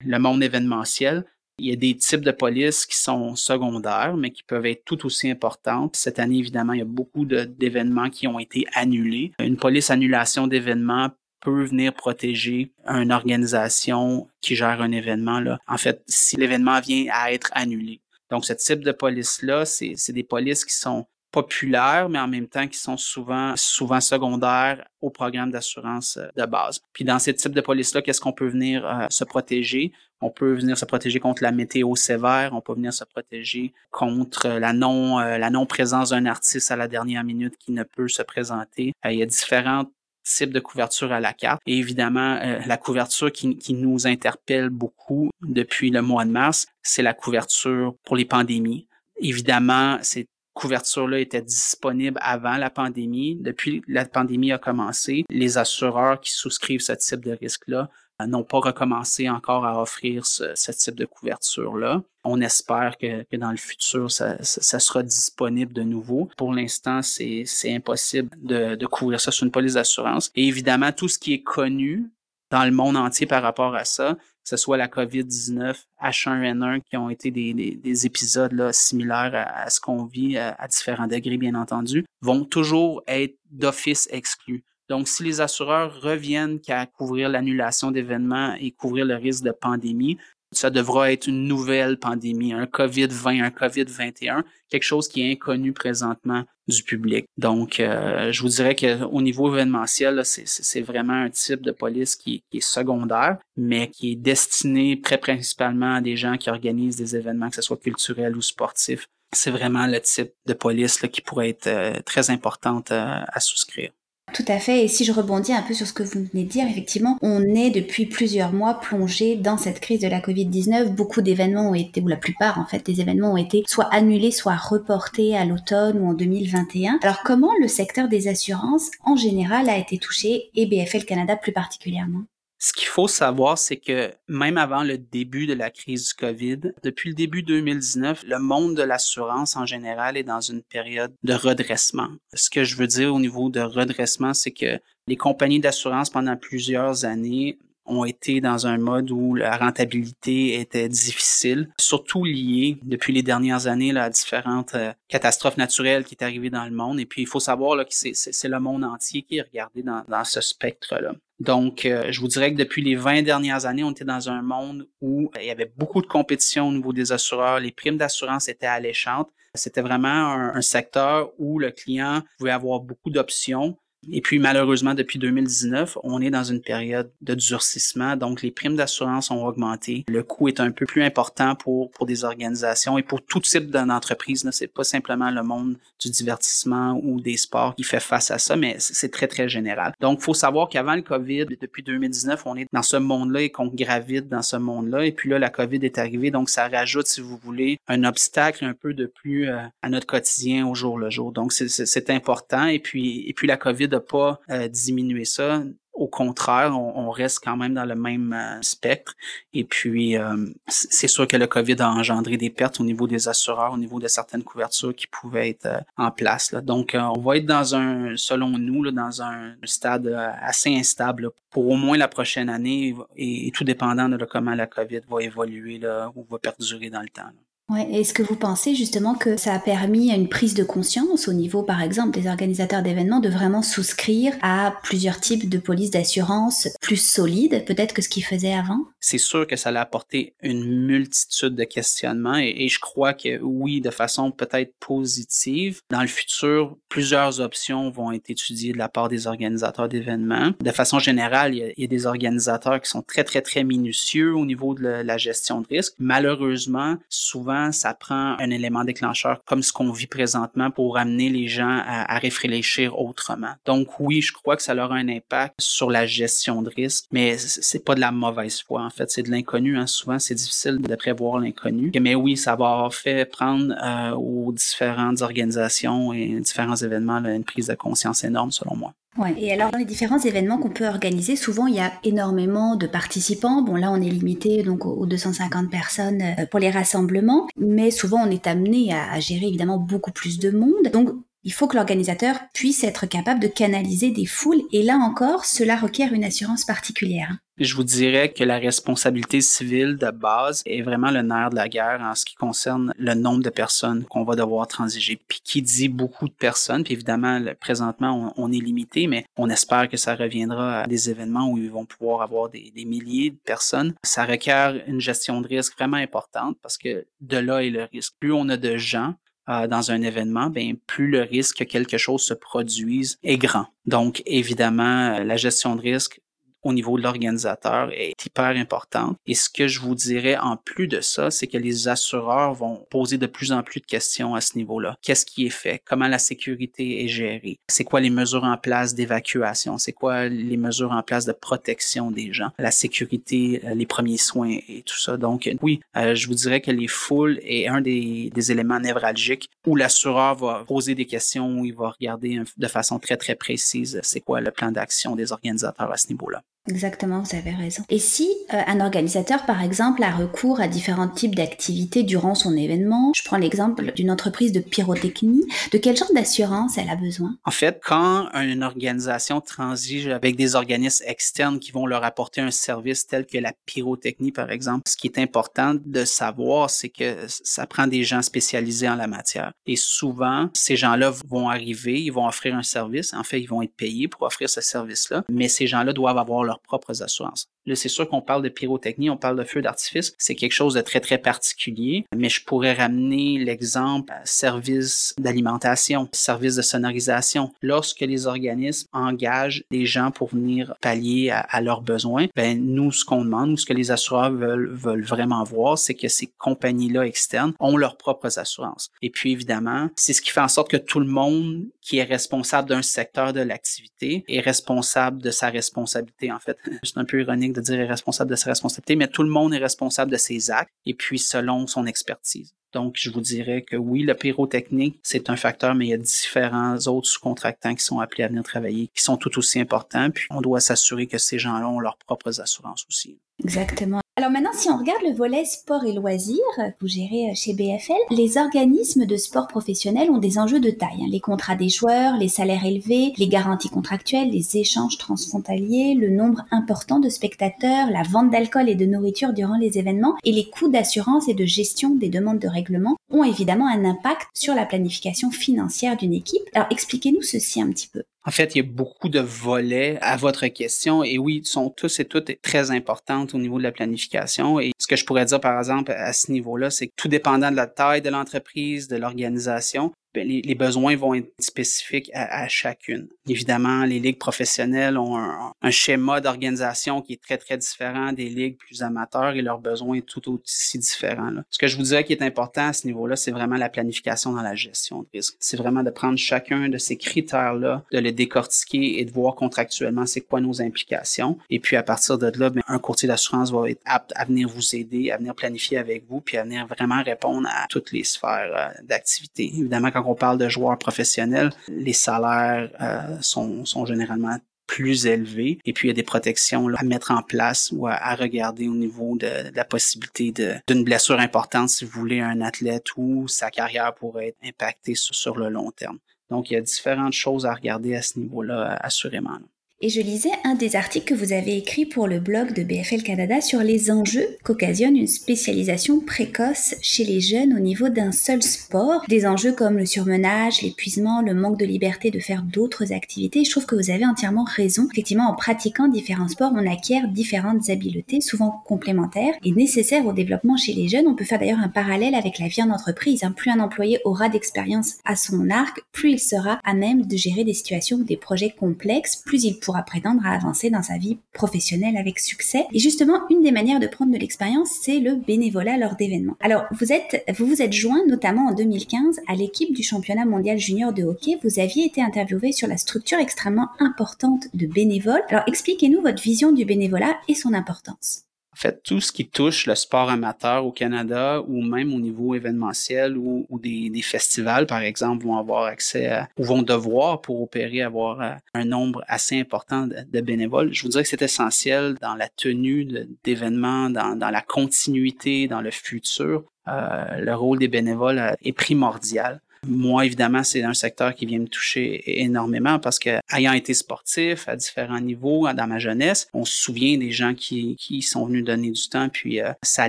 le 0.00 0.18
monde 0.18 0.42
événementiel. 0.42 1.26
Il 1.58 1.68
y 1.68 1.72
a 1.72 1.76
des 1.76 1.94
types 1.94 2.22
de 2.22 2.30
polices 2.30 2.86
qui 2.86 2.96
sont 2.96 3.36
secondaires, 3.36 4.16
mais 4.16 4.30
qui 4.30 4.42
peuvent 4.42 4.66
être 4.66 4.84
tout 4.86 5.04
aussi 5.04 5.30
importantes. 5.30 5.96
Cette 5.96 6.18
année, 6.18 6.38
évidemment, 6.38 6.72
il 6.72 6.78
y 6.78 6.82
a 6.82 6.86
beaucoup 6.86 7.26
d'événements 7.26 8.08
qui 8.08 8.26
ont 8.26 8.38
été 8.38 8.66
annulés. 8.74 9.32
Une 9.38 9.56
police 9.58 9.90
annulation 9.90 10.46
d'événements 10.46 11.10
peut 11.46 11.62
venir 11.62 11.94
protéger 11.94 12.72
une 12.88 13.12
organisation 13.12 14.28
qui 14.40 14.56
gère 14.56 14.82
un 14.82 14.90
événement. 14.90 15.38
Là. 15.38 15.60
En 15.68 15.78
fait, 15.78 16.02
si 16.08 16.36
l'événement 16.36 16.80
vient 16.80 17.06
à 17.12 17.30
être 17.30 17.50
annulé. 17.52 18.00
Donc, 18.32 18.44
ce 18.44 18.52
type 18.52 18.80
de 18.80 18.90
police-là, 18.90 19.64
c'est 19.64 20.12
des 20.12 20.24
polices 20.24 20.64
qui 20.64 20.74
sont 20.74 21.06
populaires, 21.30 22.08
mais 22.08 22.18
en 22.18 22.26
même 22.26 22.48
temps 22.48 22.66
qui 22.66 22.78
sont 22.78 22.96
souvent, 22.96 23.54
souvent 23.56 24.00
secondaires 24.00 24.84
au 25.00 25.10
programme 25.10 25.50
d'assurance 25.50 26.16
euh, 26.16 26.28
de 26.34 26.46
base. 26.46 26.80
Puis 26.94 27.04
dans 27.04 27.18
ce 27.18 27.30
type 27.30 27.52
de 27.52 27.60
police-là, 27.60 28.00
qu'est-ce 28.00 28.22
qu'on 28.22 28.32
peut 28.32 28.48
venir 28.48 28.86
euh, 28.86 29.06
se 29.10 29.22
protéger? 29.22 29.92
On 30.22 30.30
peut 30.30 30.54
venir 30.54 30.78
se 30.78 30.86
protéger 30.86 31.20
contre 31.20 31.42
la 31.42 31.52
météo 31.52 31.94
sévère, 31.94 32.54
on 32.54 32.62
peut 32.62 32.72
venir 32.72 32.94
se 32.94 33.04
protéger 33.04 33.74
contre 33.90 34.48
la 34.48 34.72
non, 34.72 35.20
euh, 35.20 35.36
la 35.36 35.50
non-présence 35.50 36.10
d'un 36.10 36.24
artiste 36.24 36.70
à 36.70 36.76
la 36.76 36.88
dernière 36.88 37.22
minute 37.22 37.58
qui 37.58 37.70
ne 37.72 37.82
peut 37.82 38.08
se 38.08 38.22
présenter. 38.22 38.94
il 39.04 39.18
y 39.18 39.22
a 39.22 39.26
différentes 39.26 39.92
type 40.26 40.52
de 40.52 40.60
couverture 40.60 41.12
à 41.12 41.20
la 41.20 41.32
carte. 41.32 41.60
Et 41.66 41.78
évidemment, 41.78 42.38
euh, 42.42 42.58
la 42.66 42.76
couverture 42.76 43.32
qui, 43.32 43.74
nous 43.74 44.06
interpelle 44.06 44.70
beaucoup 44.70 45.30
depuis 45.42 45.90
le 45.90 46.02
mois 46.02 46.24
de 46.24 46.30
mars, 46.30 46.66
c'est 46.82 47.02
la 47.02 47.14
couverture 47.14 47.94
pour 48.04 48.16
les 48.16 48.24
pandémies. 48.24 48.88
Évidemment, 49.18 49.98
cette 50.02 50.28
couverture-là 50.54 51.20
était 51.20 51.42
disponible 51.42 52.18
avant 52.22 52.56
la 52.56 52.70
pandémie. 52.70 53.36
Depuis 53.36 53.82
la 53.86 54.04
pandémie 54.06 54.52
a 54.52 54.58
commencé, 54.58 55.24
les 55.28 55.58
assureurs 55.58 56.20
qui 56.20 56.32
souscrivent 56.32 56.80
ce 56.80 56.92
type 56.92 57.24
de 57.24 57.32
risque-là 57.32 57.90
n'ont 58.24 58.44
pas 58.44 58.58
recommencé 58.58 59.28
encore 59.28 59.66
à 59.66 59.80
offrir 59.80 60.24
ce, 60.24 60.70
type 60.72 60.94
de 60.94 61.04
couverture-là. 61.04 62.02
On 62.24 62.40
espère 62.40 62.96
que, 62.98 63.36
dans 63.36 63.50
le 63.50 63.56
futur, 63.56 64.10
ça, 64.10 64.42
sera 64.42 65.02
disponible 65.02 65.72
de 65.72 65.82
nouveau. 65.82 66.28
Pour 66.36 66.52
l'instant, 66.52 67.02
c'est 67.02 67.44
impossible 67.66 68.30
de, 68.40 68.86
couvrir 68.86 69.20
ça 69.20 69.30
sur 69.30 69.44
une 69.44 69.52
police 69.52 69.74
d'assurance. 69.74 70.30
Et 70.34 70.46
évidemment, 70.46 70.92
tout 70.92 71.08
ce 71.08 71.18
qui 71.18 71.34
est 71.34 71.42
connu 71.42 72.10
dans 72.50 72.64
le 72.64 72.70
monde 72.70 72.96
entier 72.96 73.26
par 73.26 73.42
rapport 73.42 73.74
à 73.74 73.84
ça, 73.84 74.14
que 74.14 74.50
ce 74.50 74.56
soit 74.56 74.76
la 74.76 74.86
COVID-19, 74.86 75.74
H1N1, 76.00 76.80
qui 76.82 76.96
ont 76.96 77.10
été 77.10 77.32
des, 77.32 77.52
des, 77.52 78.06
épisodes 78.06 78.52
là, 78.52 78.72
similaires 78.72 79.32
à, 79.34 79.68
ce 79.68 79.80
qu'on 79.80 80.04
vit 80.04 80.38
à, 80.38 80.56
différents 80.68 81.08
degrés, 81.08 81.36
bien 81.36 81.56
entendu, 81.56 82.04
vont 82.22 82.44
toujours 82.44 83.02
être 83.08 83.36
d'office 83.50 84.08
exclus. 84.12 84.64
Donc, 84.88 85.08
si 85.08 85.24
les 85.24 85.40
assureurs 85.40 86.00
reviennent 86.00 86.60
qu'à 86.60 86.86
couvrir 86.86 87.28
l'annulation 87.28 87.90
d'événements 87.90 88.54
et 88.60 88.70
couvrir 88.70 89.04
le 89.04 89.16
risque 89.16 89.42
de 89.42 89.50
pandémie, 89.50 90.18
ça 90.52 90.70
devra 90.70 91.12
être 91.12 91.26
une 91.26 91.46
nouvelle 91.46 91.98
pandémie, 91.98 92.52
un 92.52 92.66
COVID-20, 92.66 93.42
un 93.42 93.50
COVID-21, 93.50 94.42
quelque 94.68 94.82
chose 94.82 95.08
qui 95.08 95.22
est 95.22 95.32
inconnu 95.32 95.72
présentement 95.72 96.44
du 96.68 96.82
public. 96.82 97.26
Donc, 97.36 97.78
euh, 97.78 98.32
je 98.32 98.42
vous 98.42 98.48
dirais 98.48 98.74
qu'au 98.74 99.22
niveau 99.22 99.52
événementiel, 99.52 100.22
c'est 100.24 100.80
vraiment 100.80 101.14
un 101.14 101.30
type 101.30 101.62
de 101.62 101.72
police 101.72 102.16
qui, 102.16 102.42
est 102.52 102.60
secondaire, 102.60 103.38
mais 103.56 103.90
qui 103.90 104.12
est 104.12 104.16
destiné 104.16 105.00
très 105.00 105.18
principalement 105.18 105.96
à 105.96 106.00
des 106.00 106.16
gens 106.16 106.36
qui 106.36 106.50
organisent 106.50 106.96
des 106.96 107.16
événements, 107.16 107.50
que 107.50 107.56
ce 107.56 107.62
soit 107.62 107.80
culturels 107.80 108.36
ou 108.36 108.42
sportifs. 108.42 109.06
C'est 109.32 109.50
vraiment 109.50 109.86
le 109.86 110.00
type 110.00 110.32
de 110.46 110.54
police 110.54 110.98
qui 111.12 111.20
pourrait 111.20 111.50
être 111.50 111.66
euh, 111.66 112.00
très 112.04 112.30
importante 112.30 112.92
euh, 112.92 113.20
à 113.26 113.40
souscrire. 113.40 113.90
Tout 114.34 114.44
à 114.48 114.58
fait. 114.58 114.84
Et 114.84 114.88
si 114.88 115.04
je 115.04 115.12
rebondis 115.12 115.52
un 115.52 115.62
peu 115.62 115.72
sur 115.72 115.86
ce 115.86 115.92
que 115.92 116.02
vous 116.02 116.26
venez 116.30 116.44
de 116.44 116.48
dire, 116.48 116.66
effectivement, 116.68 117.16
on 117.22 117.42
est 117.42 117.70
depuis 117.70 118.06
plusieurs 118.06 118.52
mois 118.52 118.74
plongé 118.80 119.36
dans 119.36 119.56
cette 119.56 119.80
crise 119.80 120.00
de 120.00 120.08
la 120.08 120.20
Covid-19. 120.20 120.88
Beaucoup 120.88 121.22
d'événements 121.22 121.70
ont 121.70 121.74
été, 121.74 122.02
ou 122.02 122.08
la 122.08 122.16
plupart 122.16 122.58
en 122.58 122.66
fait 122.66 122.84
des 122.84 123.00
événements 123.00 123.32
ont 123.32 123.36
été 123.38 123.62
soit 123.66 123.88
annulés, 123.94 124.32
soit 124.32 124.56
reportés 124.56 125.36
à 125.36 125.44
l'automne 125.44 125.98
ou 126.00 126.08
en 126.08 126.14
2021. 126.14 126.98
Alors 127.02 127.22
comment 127.24 127.52
le 127.60 127.68
secteur 127.68 128.08
des 128.08 128.28
assurances 128.28 128.90
en 129.04 129.16
général 129.16 129.68
a 129.68 129.78
été 129.78 129.96
touché 129.98 130.50
et 130.54 130.66
BFL 130.66 131.04
Canada 131.04 131.36
plus 131.36 131.52
particulièrement? 131.52 132.24
Ce 132.58 132.72
qu'il 132.72 132.88
faut 132.88 133.08
savoir, 133.08 133.58
c'est 133.58 133.76
que 133.76 134.12
même 134.28 134.56
avant 134.56 134.82
le 134.82 134.96
début 134.96 135.46
de 135.46 135.52
la 135.52 135.70
crise 135.70 136.08
du 136.08 136.14
COVID, 136.14 136.72
depuis 136.82 137.10
le 137.10 137.14
début 137.14 137.42
2019, 137.42 138.24
le 138.26 138.38
monde 138.38 138.74
de 138.74 138.82
l'assurance 138.82 139.56
en 139.56 139.66
général 139.66 140.16
est 140.16 140.22
dans 140.22 140.40
une 140.40 140.62
période 140.62 141.12
de 141.22 141.34
redressement. 141.34 142.08
Ce 142.32 142.48
que 142.48 142.64
je 142.64 142.76
veux 142.76 142.86
dire 142.86 143.14
au 143.14 143.20
niveau 143.20 143.50
de 143.50 143.60
redressement, 143.60 144.32
c'est 144.32 144.52
que 144.52 144.78
les 145.06 145.16
compagnies 145.16 145.60
d'assurance 145.60 146.10
pendant 146.10 146.36
plusieurs 146.36 147.04
années 147.04 147.58
ont 147.86 148.04
été 148.04 148.40
dans 148.40 148.66
un 148.66 148.78
mode 148.78 149.10
où 149.10 149.34
la 149.34 149.56
rentabilité 149.56 150.60
était 150.60 150.88
difficile, 150.88 151.70
surtout 151.78 152.24
liée 152.24 152.78
depuis 152.82 153.12
les 153.12 153.22
dernières 153.22 153.66
années 153.66 153.96
à 153.96 154.10
différentes 154.10 154.74
euh, 154.74 154.92
catastrophes 155.08 155.56
naturelles 155.56 156.04
qui 156.04 156.14
est 156.14 156.24
arrivées 156.24 156.50
dans 156.50 156.64
le 156.64 156.70
monde. 156.70 157.00
Et 157.00 157.06
puis, 157.06 157.22
il 157.22 157.28
faut 157.28 157.40
savoir 157.40 157.76
que 157.84 157.92
c'est 157.92 158.48
le 158.48 158.60
monde 158.60 158.84
entier 158.84 159.22
qui 159.22 159.38
est 159.38 159.42
regardé 159.42 159.82
dans, 159.82 160.24
ce 160.24 160.40
spectre-là. 160.40 161.12
Donc, 161.38 161.84
euh, 161.84 162.06
je 162.10 162.20
vous 162.20 162.28
dirais 162.28 162.52
que 162.52 162.58
depuis 162.58 162.82
les 162.82 162.96
20 162.96 163.22
dernières 163.22 163.66
années, 163.66 163.84
on 163.84 163.90
était 163.90 164.04
dans 164.04 164.28
un 164.30 164.42
monde 164.42 164.88
où 165.00 165.30
il 165.38 165.46
y 165.46 165.50
avait 165.50 165.72
beaucoup 165.76 166.00
de 166.00 166.06
compétition 166.06 166.68
au 166.68 166.72
niveau 166.72 166.92
des 166.92 167.12
assureurs. 167.12 167.60
Les 167.60 167.72
primes 167.72 167.98
d'assurance 167.98 168.48
étaient 168.48 168.66
alléchantes. 168.66 169.28
C'était 169.54 169.82
vraiment 169.82 170.32
un, 170.54 170.60
secteur 170.60 171.32
où 171.38 171.58
le 171.58 171.70
client 171.70 172.22
pouvait 172.38 172.50
avoir 172.50 172.80
beaucoup 172.80 173.10
d'options 173.10 173.78
et 174.10 174.20
puis 174.20 174.38
malheureusement, 174.38 174.94
depuis 174.94 175.18
2019, 175.18 175.98
on 176.02 176.20
est 176.20 176.30
dans 176.30 176.44
une 176.44 176.60
période 176.60 177.10
de 177.20 177.34
durcissement, 177.34 178.16
donc 178.16 178.42
les 178.42 178.50
primes 178.50 178.76
d'assurance 178.76 179.30
ont 179.30 179.44
augmenté. 179.44 180.04
Le 180.08 180.22
coût 180.22 180.48
est 180.48 180.60
un 180.60 180.70
peu 180.70 180.86
plus 180.86 181.02
important 181.02 181.54
pour, 181.54 181.90
pour 181.90 182.06
des 182.06 182.24
organisations 182.24 182.98
et 182.98 183.02
pour 183.02 183.24
tout 183.24 183.40
type 183.40 183.70
d'entreprise. 183.70 184.48
C'est 184.52 184.72
pas 184.72 184.84
simplement 184.84 185.30
le 185.30 185.42
monde 185.42 185.76
du 186.00 186.10
divertissement 186.10 187.00
ou 187.02 187.20
des 187.20 187.36
sports 187.36 187.74
qui 187.74 187.82
fait 187.82 188.00
face 188.00 188.30
à 188.30 188.38
ça, 188.38 188.56
mais 188.56 188.76
c'est 188.78 189.10
très, 189.10 189.26
très 189.26 189.48
général. 189.48 189.92
Donc, 190.00 190.18
il 190.20 190.24
faut 190.24 190.34
savoir 190.34 190.68
qu'avant 190.68 190.94
le 190.94 191.02
COVID, 191.02 191.46
depuis 191.60 191.82
2019, 191.82 192.42
on 192.46 192.56
est 192.56 192.66
dans 192.72 192.82
ce 192.82 192.96
monde-là 192.96 193.42
et 193.42 193.50
qu'on 193.50 193.68
gravite 193.68 194.28
dans 194.28 194.42
ce 194.42 194.56
monde-là. 194.56 195.04
Et 195.06 195.12
puis 195.12 195.30
là, 195.30 195.38
la 195.38 195.50
COVID 195.50 195.78
est 195.82 195.98
arrivée, 195.98 196.30
donc 196.30 196.48
ça 196.50 196.68
rajoute, 196.68 197.06
si 197.06 197.20
vous 197.20 197.36
voulez, 197.36 197.78
un 197.88 198.04
obstacle 198.04 198.64
un 198.64 198.74
peu 198.74 198.94
de 198.94 199.06
plus 199.06 199.48
euh, 199.48 199.58
à 199.82 199.88
notre 199.88 200.06
quotidien 200.06 200.66
au 200.66 200.74
jour 200.74 200.98
le 200.98 201.10
jour. 201.10 201.32
Donc, 201.32 201.52
c'est 201.52 202.10
important. 202.10 202.66
Et 202.66 202.78
puis, 202.78 203.28
et 203.28 203.32
puis 203.32 203.46
la 203.46 203.56
COVID 203.56 203.85
pas 203.98 204.40
euh, 204.50 204.68
diminuer 204.68 205.24
ça. 205.24 205.62
Au 205.92 206.08
contraire, 206.08 206.78
on, 206.78 207.10
reste 207.10 207.40
quand 207.42 207.56
même 207.56 207.72
dans 207.72 207.86
le 207.86 207.94
même 207.94 208.34
euh, 208.34 208.60
spectre. 208.60 209.14
Et 209.54 209.64
puis, 209.64 210.18
euh, 210.18 210.46
c'est 210.68 211.08
sûr 211.08 211.26
que 211.26 211.38
le 211.38 211.46
COVID 211.46 211.76
a 211.78 211.90
engendré 211.90 212.36
des 212.36 212.50
pertes 212.50 212.80
au 212.80 212.84
niveau 212.84 213.06
des 213.06 213.28
assureurs, 213.28 213.72
au 213.72 213.78
niveau 213.78 213.98
de 213.98 214.06
certaines 214.06 214.42
couvertures 214.42 214.94
qui 214.94 215.06
pouvaient 215.06 215.48
être 215.48 215.68
en 215.96 216.10
place. 216.10 216.52
Donc, 216.52 216.94
on 216.94 217.18
va 217.20 217.38
être 217.38 217.46
dans 217.46 217.74
un, 217.74 218.14
selon 218.16 218.58
nous, 218.58 218.90
dans 218.90 219.22
un 219.22 219.54
stade 219.64 220.06
assez 220.42 220.76
instable 220.76 221.30
pour 221.50 221.66
au 221.66 221.76
moins 221.76 221.96
la 221.96 222.08
prochaine 222.08 222.50
année 222.50 222.94
et, 223.16 223.50
tout 223.54 223.64
dépendant 223.64 224.10
de 224.10 224.22
comment 224.26 224.54
la 224.54 224.66
COVID 224.66 225.00
va 225.08 225.22
évoluer 225.22 225.80
ou 226.14 226.26
va 226.28 226.38
perdurer 226.38 226.90
dans 226.90 227.00
le 227.00 227.08
temps. 227.08 227.30
Ouais. 227.68 227.88
Est-ce 227.90 228.14
que 228.14 228.22
vous 228.22 228.36
pensez 228.36 228.76
justement 228.76 229.14
que 229.14 229.36
ça 229.36 229.52
a 229.52 229.58
permis 229.58 230.12
une 230.12 230.28
prise 230.28 230.54
de 230.54 230.62
conscience 230.62 231.26
au 231.26 231.32
niveau, 231.32 231.64
par 231.64 231.82
exemple, 231.82 232.18
des 232.18 232.28
organisateurs 232.28 232.82
d'événements 232.82 233.18
de 233.18 233.28
vraiment 233.28 233.62
souscrire 233.62 234.34
à 234.40 234.76
plusieurs 234.84 235.18
types 235.20 235.48
de 235.48 235.58
polices 235.58 235.90
d'assurance 235.90 236.68
plus 236.80 236.96
solides, 236.96 237.64
peut-être 237.64 237.92
que 237.92 238.02
ce 238.02 238.08
qu'ils 238.08 238.24
faisaient 238.24 238.54
avant? 238.54 238.78
C'est 239.00 239.18
sûr 239.18 239.46
que 239.46 239.56
ça 239.56 239.70
a 239.70 239.80
apporté 239.80 240.34
une 240.42 240.86
multitude 240.86 241.56
de 241.56 241.64
questionnements 241.64 242.36
et, 242.36 242.68
je 242.68 242.78
crois 242.78 243.14
que 243.14 243.40
oui, 243.42 243.80
de 243.80 243.90
façon 243.90 244.30
peut-être 244.30 244.74
positive. 244.78 245.80
Dans 245.90 246.02
le 246.02 246.08
futur, 246.08 246.76
plusieurs 246.88 247.40
options 247.40 247.90
vont 247.90 248.12
être 248.12 248.30
étudiées 248.30 248.72
de 248.72 248.78
la 248.78 248.88
part 248.88 249.08
des 249.08 249.26
organisateurs 249.26 249.88
d'événements. 249.88 250.52
De 250.60 250.70
façon 250.70 250.98
générale, 250.98 251.54
il 251.54 251.74
y, 251.76 251.84
a, 251.84 251.86
des 251.88 252.06
organisateurs 252.06 252.80
qui 252.80 252.90
sont 252.90 253.02
très, 253.02 253.24
très, 253.24 253.42
très 253.42 253.64
minutieux 253.64 254.34
au 254.34 254.44
niveau 254.44 254.74
de 254.74 254.82
la 254.82 255.18
gestion 255.18 255.60
de 255.60 255.66
risque. 255.66 255.94
Malheureusement, 255.98 256.96
souvent, 257.08 257.55
ça 257.72 257.94
prend 257.94 258.36
un 258.38 258.50
élément 258.50 258.84
déclencheur 258.84 259.40
comme 259.44 259.62
ce 259.62 259.72
qu'on 259.72 259.90
vit 259.92 260.06
présentement 260.06 260.70
pour 260.70 260.98
amener 260.98 261.28
les 261.28 261.48
gens 261.48 261.82
à, 261.86 262.18
réfléchir 262.18 262.98
autrement. 262.98 263.54
Donc 263.66 264.00
oui, 264.00 264.22
je 264.22 264.32
crois 264.32 264.56
que 264.56 264.62
ça 264.62 264.74
aura 264.74 264.96
un 264.96 265.08
impact 265.08 265.54
sur 265.60 265.90
la 265.90 266.06
gestion 266.06 266.62
de 266.62 266.70
risque, 266.70 267.04
mais 267.12 267.36
c'est 267.38 267.84
pas 267.84 267.94
de 267.94 268.00
la 268.00 268.12
mauvaise 268.12 268.60
foi 268.62 268.82
en 268.82 268.90
fait, 268.90 269.10
c'est 269.10 269.22
de 269.22 269.30
l'inconnu. 269.30 269.76
Hein. 269.76 269.86
Souvent, 269.86 270.18
c'est 270.18 270.34
difficile 270.34 270.80
de 270.80 270.94
prévoir 270.94 271.38
l'inconnu. 271.38 271.92
Mais 272.00 272.14
oui, 272.14 272.36
ça 272.36 272.56
va 272.56 272.72
avoir 272.72 272.92
prendre 273.30 273.74
euh, 273.82 274.12
aux 274.12 274.52
différentes 274.52 275.22
organisations 275.22 276.12
et 276.12 276.40
différents 276.40 276.76
événements 276.76 277.22
une 277.24 277.44
prise 277.44 277.66
de 277.68 277.74
conscience 277.74 278.24
énorme 278.24 278.50
selon 278.50 278.76
moi. 278.76 278.92
Ouais. 279.18 279.34
Et 279.38 279.52
alors 279.52 279.70
dans 279.70 279.78
les 279.78 279.84
différents 279.84 280.18
événements 280.18 280.58
qu'on 280.58 280.70
peut 280.70 280.86
organiser, 280.86 281.36
souvent 281.36 281.66
il 281.66 281.74
y 281.74 281.80
a 281.80 281.92
énormément 282.04 282.76
de 282.76 282.86
participants. 282.86 283.62
Bon 283.62 283.76
là 283.76 283.90
on 283.90 283.96
est 283.96 284.10
limité 284.10 284.62
donc 284.62 284.84
aux 284.84 285.06
250 285.06 285.70
personnes 285.70 286.22
euh, 286.22 286.46
pour 286.50 286.60
les 286.60 286.70
rassemblements, 286.70 287.46
mais 287.58 287.90
souvent 287.90 288.26
on 288.26 288.30
est 288.30 288.46
amené 288.46 288.92
à, 288.92 289.18
gérer 289.20 289.46
évidemment 289.46 289.78
beaucoup 289.78 290.12
plus 290.12 290.38
de 290.38 290.50
monde. 290.50 290.90
Donc 290.92 291.10
il 291.46 291.52
faut 291.52 291.68
que 291.68 291.76
l'organisateur 291.76 292.40
puisse 292.52 292.82
être 292.82 293.06
capable 293.06 293.38
de 293.38 293.46
canaliser 293.46 294.10
des 294.10 294.26
foules 294.26 294.62
et 294.72 294.82
là 294.82 294.96
encore, 294.96 295.44
cela 295.44 295.76
requiert 295.76 296.12
une 296.12 296.24
assurance 296.24 296.64
particulière. 296.64 297.36
Je 297.58 297.76
vous 297.76 297.84
dirais 297.84 298.32
que 298.32 298.42
la 298.42 298.58
responsabilité 298.58 299.40
civile 299.40 299.96
de 299.96 300.10
base 300.10 300.62
est 300.66 300.82
vraiment 300.82 301.12
le 301.12 301.22
nerf 301.22 301.50
de 301.50 301.54
la 301.54 301.68
guerre 301.68 302.00
en 302.02 302.16
ce 302.16 302.24
qui 302.24 302.34
concerne 302.34 302.92
le 302.98 303.14
nombre 303.14 303.44
de 303.44 303.48
personnes 303.48 304.04
qu'on 304.04 304.24
va 304.24 304.34
devoir 304.34 304.66
transiger. 304.66 305.18
Puis 305.28 305.40
qui 305.42 305.62
dit 305.62 305.88
beaucoup 305.88 306.28
de 306.28 306.34
personnes, 306.34 306.82
puis 306.82 306.92
évidemment, 306.92 307.40
présentement, 307.60 308.34
on, 308.36 308.52
est 308.52 308.58
limité, 308.58 309.06
mais 309.06 309.24
on 309.38 309.48
espère 309.48 309.88
que 309.88 309.96
ça 309.96 310.16
reviendra 310.16 310.80
à 310.82 310.86
des 310.86 311.08
événements 311.10 311.48
où 311.48 311.56
ils 311.56 311.70
vont 311.70 311.86
pouvoir 311.86 312.20
avoir 312.20 312.50
des, 312.50 312.72
des 312.74 312.84
milliers 312.84 313.30
de 313.30 313.38
personnes. 313.38 313.94
Ça 314.02 314.26
requiert 314.26 314.74
une 314.86 315.00
gestion 315.00 315.40
de 315.40 315.48
risque 315.48 315.78
vraiment 315.78 315.96
importante 315.96 316.58
parce 316.60 316.76
que 316.76 317.06
de 317.20 317.36
là 317.38 317.62
est 317.62 317.70
le 317.70 317.84
risque. 317.84 318.14
Plus 318.18 318.32
on 318.32 318.50
a 318.50 318.58
de 318.58 318.76
gens, 318.76 319.14
euh, 319.48 319.66
dans 319.66 319.90
un 319.90 320.02
événement, 320.02 320.50
ben 320.50 320.76
plus 320.86 321.08
le 321.08 321.22
risque 321.22 321.58
que 321.58 321.64
quelque 321.64 321.98
chose 321.98 322.22
se 322.22 322.34
produise 322.34 323.18
est 323.22 323.38
grand. 323.38 323.66
Donc, 323.86 324.22
évidemment, 324.26 325.18
la 325.18 325.36
gestion 325.36 325.76
de 325.76 325.82
risque 325.82 326.20
au 326.62 326.72
niveau 326.72 326.96
de 326.98 327.02
l'organisateur 327.02 327.90
est 327.92 328.14
hyper 328.24 328.56
importante. 328.56 329.16
Et 329.26 329.34
ce 329.34 329.48
que 329.48 329.68
je 329.68 329.80
vous 329.80 329.94
dirais 329.94 330.36
en 330.36 330.56
plus 330.56 330.88
de 330.88 331.00
ça, 331.00 331.30
c'est 331.30 331.46
que 331.46 331.58
les 331.58 331.88
assureurs 331.88 332.54
vont 332.54 332.84
poser 332.90 333.18
de 333.18 333.26
plus 333.26 333.52
en 333.52 333.62
plus 333.62 333.80
de 333.80 333.86
questions 333.86 334.34
à 334.34 334.40
ce 334.40 334.56
niveau-là. 334.56 334.96
Qu'est-ce 335.02 335.26
qui 335.26 335.46
est 335.46 335.50
fait? 335.50 335.80
Comment 335.84 336.08
la 336.08 336.18
sécurité 336.18 337.04
est 337.04 337.08
gérée? 337.08 337.58
C'est 337.68 337.84
quoi 337.84 338.00
les 338.00 338.10
mesures 338.10 338.44
en 338.44 338.56
place 338.56 338.94
d'évacuation? 338.94 339.78
C'est 339.78 339.92
quoi 339.92 340.28
les 340.28 340.56
mesures 340.56 340.92
en 340.92 341.02
place 341.02 341.24
de 341.24 341.32
protection 341.32 342.10
des 342.10 342.32
gens? 342.32 342.50
La 342.58 342.70
sécurité, 342.70 343.60
euh, 343.64 343.74
les 343.74 343.86
premiers 343.86 344.18
soins 344.18 344.56
et 344.68 344.82
tout 344.84 344.98
ça. 344.98 345.16
Donc, 345.16 345.48
oui, 345.62 345.80
euh, 345.96 346.14
je 346.14 346.26
vous 346.26 346.34
dirais 346.34 346.60
que 346.60 346.70
les 346.70 346.88
foules 346.88 347.38
est 347.42 347.68
un 347.68 347.80
des, 347.80 348.30
des 348.34 348.52
éléments 348.52 348.80
névralgiques 348.80 349.48
où 349.66 349.76
l'assureur 349.76 350.34
va 350.36 350.64
poser 350.66 350.94
des 350.94 351.06
questions, 351.06 351.60
où 351.60 351.64
il 351.64 351.74
va 351.74 351.90
regarder 351.90 352.40
de 352.56 352.66
façon 352.66 352.98
très, 352.98 353.16
très 353.16 353.34
précise 353.34 354.00
c'est 354.02 354.20
quoi 354.20 354.40
le 354.40 354.50
plan 354.50 354.70
d'action 354.70 355.16
des 355.16 355.32
organisateurs 355.32 355.92
à 355.92 355.96
ce 355.96 356.08
niveau-là. 356.08 356.42
Exactement, 356.68 357.20
vous 357.20 357.36
avez 357.36 357.52
raison. 357.52 357.84
Et 357.88 357.98
si 357.98 358.28
euh, 358.52 358.60
un 358.66 358.80
organisateur, 358.80 359.44
par 359.46 359.62
exemple, 359.62 360.02
a 360.02 360.10
recours 360.10 360.60
à 360.60 360.68
différents 360.68 361.08
types 361.08 361.34
d'activités 361.34 362.02
durant 362.02 362.34
son 362.34 362.56
événement, 362.56 363.12
je 363.14 363.22
prends 363.24 363.36
l'exemple 363.36 363.92
d'une 363.92 364.10
entreprise 364.10 364.52
de 364.52 364.60
pyrotechnie, 364.60 365.44
de 365.72 365.78
quel 365.78 365.96
genre 365.96 366.12
d'assurance 366.14 366.78
elle 366.78 366.88
a 366.88 366.96
besoin? 366.96 367.36
En 367.44 367.50
fait, 367.50 367.80
quand 367.84 368.28
une 368.34 368.62
organisation 368.62 369.40
transige 369.40 370.08
avec 370.08 370.36
des 370.36 370.54
organismes 370.56 371.04
externes 371.06 371.60
qui 371.60 371.72
vont 371.72 371.86
leur 371.86 372.04
apporter 372.04 372.40
un 372.40 372.50
service 372.50 373.06
tel 373.06 373.26
que 373.26 373.38
la 373.38 373.52
pyrotechnie, 373.64 374.32
par 374.32 374.50
exemple, 374.50 374.82
ce 374.88 374.96
qui 374.96 375.06
est 375.06 375.18
important 375.18 375.74
de 375.84 376.04
savoir, 376.04 376.70
c'est 376.70 376.88
que 376.88 377.16
ça 377.28 377.66
prend 377.66 377.86
des 377.86 378.02
gens 378.02 378.22
spécialisés 378.22 378.88
en 378.88 378.96
la 378.96 379.06
matière. 379.06 379.52
Et 379.66 379.76
souvent, 379.76 380.48
ces 380.52 380.76
gens-là 380.76 381.12
vont 381.28 381.48
arriver, 381.48 382.00
ils 382.00 382.10
vont 382.10 382.26
offrir 382.26 382.56
un 382.56 382.62
service. 382.62 383.14
En 383.14 383.22
fait, 383.22 383.40
ils 383.40 383.46
vont 383.46 383.62
être 383.62 383.74
payés 383.76 384.08
pour 384.08 384.22
offrir 384.22 384.48
ce 384.50 384.60
service-là, 384.60 385.24
mais 385.28 385.48
ces 385.48 385.66
gens-là 385.66 385.92
doivent 385.92 386.18
avoir 386.18 386.42
leur 386.44 386.55
propres 386.62 387.00
assurances. 387.00 387.46
Là, 387.66 387.74
c'est 387.74 387.88
sûr 387.88 388.08
qu'on 388.08 388.22
parle 388.22 388.42
de 388.42 388.48
pyrotechnie, 388.48 389.10
on 389.10 389.16
parle 389.16 389.38
de 389.38 389.44
feu 389.44 389.60
d'artifice. 389.60 390.14
C'est 390.18 390.34
quelque 390.34 390.52
chose 390.52 390.74
de 390.74 390.80
très, 390.80 391.00
très 391.00 391.18
particulier. 391.18 392.04
Mais 392.14 392.28
je 392.28 392.44
pourrais 392.44 392.72
ramener 392.72 393.38
l'exemple 393.38 394.12
service 394.24 395.14
d'alimentation, 395.18 396.08
service 396.12 396.56
de 396.56 396.62
sonorisation. 396.62 397.52
Lorsque 397.62 398.00
les 398.00 398.26
organismes 398.26 398.88
engagent 398.92 399.64
des 399.70 399.86
gens 399.86 400.10
pour 400.10 400.28
venir 400.28 400.74
pallier 400.80 401.30
à, 401.30 401.60
leurs 401.60 401.82
besoins, 401.82 402.26
ben, 402.36 402.62
nous, 402.62 402.92
ce 402.92 403.04
qu'on 403.04 403.24
demande, 403.24 403.50
ou 403.50 403.56
ce 403.56 403.66
que 403.66 403.72
les 403.72 403.90
assureurs 403.90 404.32
veulent, 404.32 404.72
veulent 404.72 405.04
vraiment 405.04 405.42
voir, 405.42 405.78
c'est 405.78 405.94
que 405.94 406.08
ces 406.08 406.28
compagnies-là 406.38 407.06
externes 407.06 407.54
ont 407.58 407.76
leurs 407.76 407.96
propres 407.96 408.38
assurances. 408.38 408.90
Et 409.02 409.10
puis, 409.10 409.32
évidemment, 409.32 409.88
c'est 409.96 410.12
ce 410.12 410.22
qui 410.22 410.30
fait 410.30 410.40
en 410.40 410.48
sorte 410.48 410.70
que 410.70 410.76
tout 410.76 411.00
le 411.00 411.06
monde 411.06 411.64
qui 411.80 411.98
est 411.98 412.04
responsable 412.04 412.68
d'un 412.68 412.82
secteur 412.82 413.32
de 413.32 413.40
l'activité 413.40 414.24
est 414.28 414.40
responsable 414.40 415.22
de 415.22 415.30
sa 415.30 415.50
responsabilité, 415.50 416.32
en 416.32 416.38
fait. 416.38 416.56
C'est 416.82 416.98
un 416.98 417.04
peu 417.04 417.20
ironique 417.20 417.55
de 417.56 417.60
dire 417.60 417.80
est 417.80 417.86
responsable 417.86 418.30
de 418.30 418.36
ses 418.36 418.50
responsabilités, 418.50 418.96
mais 418.96 419.08
tout 419.08 419.22
le 419.22 419.30
monde 419.30 419.54
est 419.54 419.58
responsable 419.58 420.10
de 420.10 420.16
ses 420.16 420.50
actes 420.50 420.70
et 420.84 420.94
puis 420.94 421.18
selon 421.18 421.66
son 421.66 421.86
expertise. 421.86 422.54
Donc, 422.72 422.96
je 422.98 423.10
vous 423.10 423.20
dirais 423.20 423.62
que 423.62 423.76
oui, 423.76 424.02
le 424.02 424.14
pyrotechnique, 424.14 425.00
c'est 425.02 425.30
un 425.30 425.36
facteur, 425.36 425.74
mais 425.74 425.86
il 425.86 425.90
y 425.90 425.94
a 425.94 425.98
différents 425.98 426.76
autres 426.86 427.08
sous-contractants 427.08 427.74
qui 427.74 427.82
sont 427.82 428.00
appelés 428.00 428.24
à 428.24 428.28
venir 428.28 428.42
travailler, 428.42 428.90
qui 428.94 429.02
sont 429.02 429.16
tout 429.16 429.38
aussi 429.38 429.58
importants. 429.58 430.10
Puis, 430.10 430.26
on 430.30 430.42
doit 430.42 430.60
s'assurer 430.60 431.06
que 431.06 431.16
ces 431.16 431.38
gens-là 431.38 431.68
ont 431.68 431.80
leurs 431.80 431.96
propres 431.96 432.40
assurances 432.40 432.84
aussi. 432.90 433.18
Exactement. 433.42 434.00
Alors 434.18 434.30
maintenant, 434.30 434.54
si 434.54 434.70
on 434.70 434.78
regarde 434.78 435.02
le 435.04 435.12
volet 435.12 435.44
sport 435.44 435.84
et 435.84 435.92
loisirs, 435.92 436.38
que 436.56 436.62
vous 436.80 436.88
gérez 436.88 437.28
euh, 437.28 437.34
chez 437.34 437.52
BFL, 437.52 437.92
les 438.10 438.38
organismes 438.38 439.04
de 439.04 439.16
sport 439.18 439.46
professionnels 439.46 440.10
ont 440.10 440.16
des 440.16 440.38
enjeux 440.38 440.58
de 440.58 440.70
taille. 440.70 441.02
Hein. 441.02 441.08
Les 441.10 441.20
contrats 441.20 441.54
des 441.54 441.68
joueurs, 441.68 442.16
les 442.16 442.28
salaires 442.28 442.64
élevés, 442.64 443.12
les 443.18 443.28
garanties 443.28 443.68
contractuelles, 443.68 444.30
les 444.30 444.56
échanges 444.56 444.96
transfrontaliers, 444.96 445.94
le 445.94 446.08
nombre 446.08 446.46
important 446.50 446.98
de 446.98 447.10
spectateurs, 447.10 447.90
la 447.90 448.04
vente 448.04 448.30
d'alcool 448.30 448.70
et 448.70 448.74
de 448.74 448.86
nourriture 448.86 449.34
durant 449.34 449.58
les 449.58 449.76
événements 449.76 450.16
et 450.24 450.32
les 450.32 450.48
coûts 450.48 450.70
d'assurance 450.70 451.28
et 451.28 451.34
de 451.34 451.44
gestion 451.44 451.94
des 451.94 452.08
demandes 452.08 452.38
de 452.38 452.48
règlement 452.48 452.96
ont 453.10 453.22
évidemment 453.22 453.68
un 453.68 453.84
impact 453.84 454.28
sur 454.32 454.54
la 454.54 454.64
planification 454.64 455.30
financière 455.30 455.98
d'une 455.98 456.14
équipe. 456.14 456.48
Alors 456.54 456.68
expliquez-nous 456.70 457.20
ceci 457.20 457.60
un 457.60 457.68
petit 457.68 457.88
peu. 457.88 458.02
En 458.28 458.32
fait, 458.32 458.56
il 458.56 458.58
y 458.58 458.60
a 458.60 458.68
beaucoup 458.68 459.08
de 459.08 459.20
volets 459.20 459.98
à 460.00 460.16
votre 460.16 460.48
question 460.48 461.04
et 461.04 461.16
oui, 461.16 461.42
sont 461.44 461.70
tous 461.70 462.00
et 462.00 462.04
toutes 462.04 462.42
très 462.42 462.72
importantes 462.72 463.34
au 463.34 463.38
niveau 463.38 463.58
de 463.58 463.62
la 463.62 463.70
planification. 463.70 464.58
Et 464.58 464.72
ce 464.78 464.88
que 464.88 464.96
je 464.96 465.04
pourrais 465.04 465.26
dire, 465.26 465.40
par 465.40 465.56
exemple, 465.56 465.92
à 465.92 466.12
ce 466.12 466.32
niveau-là, 466.32 466.70
c'est 466.70 466.88
que 466.88 466.92
tout 466.96 467.06
dépendant 467.06 467.52
de 467.52 467.56
la 467.56 467.68
taille 467.68 468.02
de 468.02 468.10
l'entreprise, 468.10 468.88
de 468.88 468.96
l'organisation, 468.96 469.92
ben, 470.16 470.26
les, 470.26 470.54
besoins 470.54 470.96
vont 470.96 471.12
être 471.12 471.30
spécifiques 471.38 472.10
à, 472.14 472.48
chacune. 472.48 473.06
Évidemment, 473.28 473.84
les 473.84 473.98
ligues 473.98 474.18
professionnelles 474.18 474.96
ont 474.96 475.18
un, 475.18 475.70
schéma 475.70 476.22
d'organisation 476.22 477.02
qui 477.02 477.12
est 477.12 477.22
très, 477.22 477.36
très 477.36 477.58
différent 477.58 478.14
des 478.14 478.30
ligues 478.30 478.56
plus 478.56 478.82
amateurs 478.82 479.34
et 479.34 479.42
leurs 479.42 479.58
besoins 479.58 480.00
tout 480.00 480.32
aussi 480.32 480.78
différents. 480.78 481.32
Ce 481.50 481.58
que 481.58 481.66
je 481.66 481.76
vous 481.76 481.82
dirais 481.82 482.02
qui 482.02 482.14
est 482.14 482.22
important 482.22 482.68
à 482.68 482.72
ce 482.72 482.86
niveau-là, 482.86 483.14
c'est 483.14 483.30
vraiment 483.30 483.56
la 483.56 483.68
planification 483.68 484.32
dans 484.32 484.40
la 484.40 484.54
gestion 484.54 485.02
de 485.02 485.08
risque. 485.12 485.34
C'est 485.38 485.58
vraiment 485.58 485.82
de 485.82 485.90
prendre 485.90 486.16
chacun 486.16 486.70
de 486.70 486.78
ces 486.78 486.96
critères-là, 486.96 487.84
de 487.92 487.98
le 487.98 488.10
décortiquer 488.10 489.00
et 489.00 489.04
de 489.04 489.10
voir 489.10 489.34
contractuellement 489.34 490.06
c'est 490.06 490.22
quoi 490.22 490.40
nos 490.40 490.62
implications. 490.62 491.36
Et 491.50 491.60
puis 491.60 491.76
à 491.76 491.82
partir 491.82 492.16
de 492.16 492.32
là, 492.38 492.48
ben, 492.48 492.62
un 492.68 492.78
courtier 492.78 493.06
d'assurance 493.06 493.52
va 493.52 493.68
être 493.68 493.82
apte 493.84 494.14
à 494.16 494.24
venir 494.24 494.48
vous 494.48 494.74
aider, 494.74 495.10
à 495.10 495.18
venir 495.18 495.34
planifier 495.34 495.76
avec 495.76 496.04
vous, 496.08 496.22
puis 496.22 496.38
à 496.38 496.44
venir 496.44 496.66
vraiment 496.66 497.02
répondre 497.02 497.46
à 497.52 497.66
toutes 497.68 497.92
les 497.92 498.04
sphères 498.04 498.52
euh, 498.56 498.82
d'activité. 498.82 499.52
Évidemment, 499.54 499.90
quand 499.90 500.05
on 500.08 500.14
parle 500.14 500.38
de 500.38 500.48
joueurs 500.48 500.78
professionnels, 500.78 501.50
les 501.68 501.92
salaires 501.92 502.70
euh, 502.80 503.16
sont, 503.20 503.64
sont 503.64 503.86
généralement 503.86 504.38
plus 504.66 505.06
élevé. 505.06 505.58
Et 505.64 505.72
puis, 505.72 505.88
il 505.88 505.90
y 505.90 505.92
a 505.92 505.94
des 505.94 506.02
protections 506.02 506.68
à 506.74 506.82
mettre 506.82 507.12
en 507.12 507.22
place 507.22 507.72
ou 507.72 507.86
à, 507.86 508.14
regarder 508.14 508.68
au 508.68 508.74
niveau 508.74 509.16
de, 509.16 509.54
la 509.54 509.64
possibilité 509.64 510.32
d'une 510.66 510.84
blessure 510.84 511.18
importante, 511.20 511.70
si 511.70 511.84
vous 511.84 511.98
voulez, 512.00 512.20
un 512.20 512.40
athlète 512.40 512.88
ou 512.96 513.28
sa 513.28 513.50
carrière 513.50 513.94
pourrait 513.94 514.28
être 514.28 514.38
impactée 514.44 514.94
sur 514.94 515.36
le 515.36 515.48
long 515.48 515.70
terme. 515.70 515.98
Donc, 516.30 516.50
il 516.50 516.54
y 516.54 516.56
a 516.56 516.60
différentes 516.60 517.12
choses 517.12 517.46
à 517.46 517.54
regarder 517.54 517.94
à 517.94 518.02
ce 518.02 518.18
niveau-là, 518.18 518.76
assurément. 518.80 519.38
Et 519.82 519.90
je 519.90 520.00
lisais 520.00 520.30
un 520.42 520.54
des 520.54 520.74
articles 520.74 521.04
que 521.04 521.12
vous 521.12 521.34
avez 521.34 521.58
écrit 521.58 521.84
pour 521.84 522.06
le 522.06 522.18
blog 522.18 522.54
de 522.54 522.62
BFL 522.62 523.02
Canada 523.02 523.42
sur 523.42 523.60
les 523.60 523.90
enjeux 523.90 524.26
qu'occasionne 524.42 524.96
une 524.96 525.06
spécialisation 525.06 526.00
précoce 526.00 526.76
chez 526.80 527.04
les 527.04 527.20
jeunes 527.20 527.52
au 527.52 527.58
niveau 527.58 527.90
d'un 527.90 528.10
seul 528.10 528.42
sport. 528.42 529.02
Des 529.06 529.26
enjeux 529.26 529.52
comme 529.52 529.76
le 529.76 529.84
surmenage, 529.84 530.62
l'épuisement, 530.62 531.20
le 531.20 531.34
manque 531.34 531.58
de 531.58 531.66
liberté 531.66 532.10
de 532.10 532.20
faire 532.20 532.40
d'autres 532.40 532.94
activités. 532.94 533.44
Je 533.44 533.50
trouve 533.50 533.66
que 533.66 533.74
vous 533.74 533.90
avez 533.90 534.06
entièrement 534.06 534.44
raison. 534.44 534.88
Effectivement, 534.90 535.28
en 535.28 535.34
pratiquant 535.34 535.88
différents 535.88 536.28
sports, 536.28 536.52
on 536.54 536.66
acquiert 536.66 537.08
différentes 537.08 537.68
habiletés, 537.68 538.22
souvent 538.22 538.62
complémentaires 538.64 539.34
et 539.44 539.52
nécessaires 539.52 540.06
au 540.06 540.14
développement 540.14 540.56
chez 540.56 540.72
les 540.72 540.88
jeunes. 540.88 541.06
On 541.06 541.14
peut 541.14 541.26
faire 541.26 541.38
d'ailleurs 541.38 541.60
un 541.60 541.68
parallèle 541.68 542.14
avec 542.14 542.38
la 542.38 542.48
vie 542.48 542.62
en 542.62 542.70
entreprise. 542.70 543.24
Hein. 543.24 543.34
Plus 543.36 543.50
un 543.50 543.60
employé 543.60 544.00
aura 544.06 544.30
d'expérience 544.30 544.94
à 545.04 545.16
son 545.16 545.50
arc, 545.50 545.82
plus 545.92 546.12
il 546.12 546.18
sera 546.18 546.60
à 546.64 546.72
même 546.72 547.04
de 547.04 547.16
gérer 547.18 547.44
des 547.44 547.52
situations 547.52 547.98
ou 547.98 548.04
des 548.04 548.16
projets 548.16 548.54
complexes, 548.58 549.16
plus 549.26 549.44
il 549.44 549.58
pourra 549.66 549.82
prétendre 549.82 550.24
à 550.24 550.30
avancer 550.30 550.70
dans 550.70 550.82
sa 550.82 550.96
vie 550.96 551.18
professionnelle 551.32 551.96
avec 551.96 552.20
succès. 552.20 552.66
Et 552.72 552.78
justement, 552.78 553.20
une 553.30 553.42
des 553.42 553.50
manières 553.50 553.80
de 553.80 553.88
prendre 553.88 554.12
de 554.12 554.18
l'expérience, 554.18 554.70
c'est 554.80 555.00
le 555.00 555.16
bénévolat 555.16 555.76
lors 555.76 555.96
d'événements. 555.96 556.36
Alors, 556.40 556.66
vous 556.70 556.92
êtes, 556.92 557.24
vous 557.36 557.46
vous 557.46 557.60
êtes 557.60 557.72
joint 557.72 558.04
notamment 558.06 558.46
en 558.46 558.54
2015 558.54 559.20
à 559.26 559.34
l'équipe 559.34 559.74
du 559.74 559.82
championnat 559.82 560.24
mondial 560.24 560.58
junior 560.58 560.92
de 560.92 561.02
hockey. 561.02 561.38
Vous 561.42 561.58
aviez 561.58 561.84
été 561.84 562.00
interviewé 562.00 562.52
sur 562.52 562.68
la 562.68 562.76
structure 562.76 563.18
extrêmement 563.18 563.68
importante 563.80 564.46
de 564.54 564.66
bénévoles. 564.66 565.24
Alors, 565.28 565.42
expliquez-nous 565.48 566.00
votre 566.00 566.22
vision 566.22 566.52
du 566.52 566.64
bénévolat 566.64 567.16
et 567.28 567.34
son 567.34 567.52
importance. 567.52 568.25
En 568.56 568.58
fait, 568.58 568.82
tout 568.82 569.02
ce 569.02 569.12
qui 569.12 569.28
touche 569.28 569.66
le 569.66 569.74
sport 569.74 570.08
amateur 570.08 570.64
au 570.64 570.72
Canada 570.72 571.42
ou 571.46 571.60
même 571.60 571.92
au 571.92 572.00
niveau 572.00 572.34
événementiel 572.34 573.14
ou, 573.18 573.46
des, 573.62 574.00
festivals, 574.00 574.66
par 574.66 574.80
exemple, 574.80 575.26
vont 575.26 575.36
avoir 575.36 575.64
accès 575.64 576.22
ou 576.38 576.44
vont 576.44 576.62
devoir, 576.62 577.20
pour 577.20 577.42
opérer, 577.42 577.82
avoir 577.82 578.22
euh, 578.22 578.32
un 578.54 578.64
nombre 578.64 579.04
assez 579.08 579.38
important 579.38 579.86
de, 579.86 580.20
bénévoles. 580.22 580.72
Je 580.72 580.84
vous 580.84 580.88
dirais 580.88 581.02
que 581.02 581.08
c'est 581.10 581.20
essentiel 581.20 581.96
dans 582.00 582.14
la 582.14 582.28
tenue 582.30 582.88
d'événements, 583.24 583.90
dans, 583.90 584.16
dans, 584.16 584.30
la 584.30 584.40
continuité, 584.40 585.48
dans 585.48 585.60
le 585.60 585.70
futur. 585.70 586.44
Euh, 586.68 587.20
le 587.20 587.34
rôle 587.34 587.58
des 587.58 587.68
bénévoles 587.68 588.18
euh, 588.18 588.32
est 588.42 588.54
primordial. 588.54 589.42
Moi, 589.66 590.06
évidemment, 590.06 590.44
c'est 590.44 590.62
un 590.62 590.74
secteur 590.74 591.14
qui 591.14 591.26
vient 591.26 591.40
me 591.40 591.48
toucher 591.48 592.20
énormément 592.22 592.78
parce 592.78 592.98
que, 592.98 593.18
ayant 593.34 593.52
été 593.52 593.74
sportif 593.74 594.48
à 594.48 594.56
différents 594.56 595.00
niveaux 595.00 595.52
dans 595.52 595.66
ma 595.66 595.78
jeunesse, 595.78 596.28
on 596.32 596.44
se 596.44 596.54
souvient 596.54 596.96
des 596.98 597.10
gens 597.10 597.34
qui, 597.34 597.76
qui 597.76 598.02
sont 598.02 598.26
venus 598.26 598.44
donner 598.44 598.70
du 598.70 598.88
temps, 598.88 599.08
puis 599.08 599.40
euh, 599.40 599.52
ça 599.62 599.88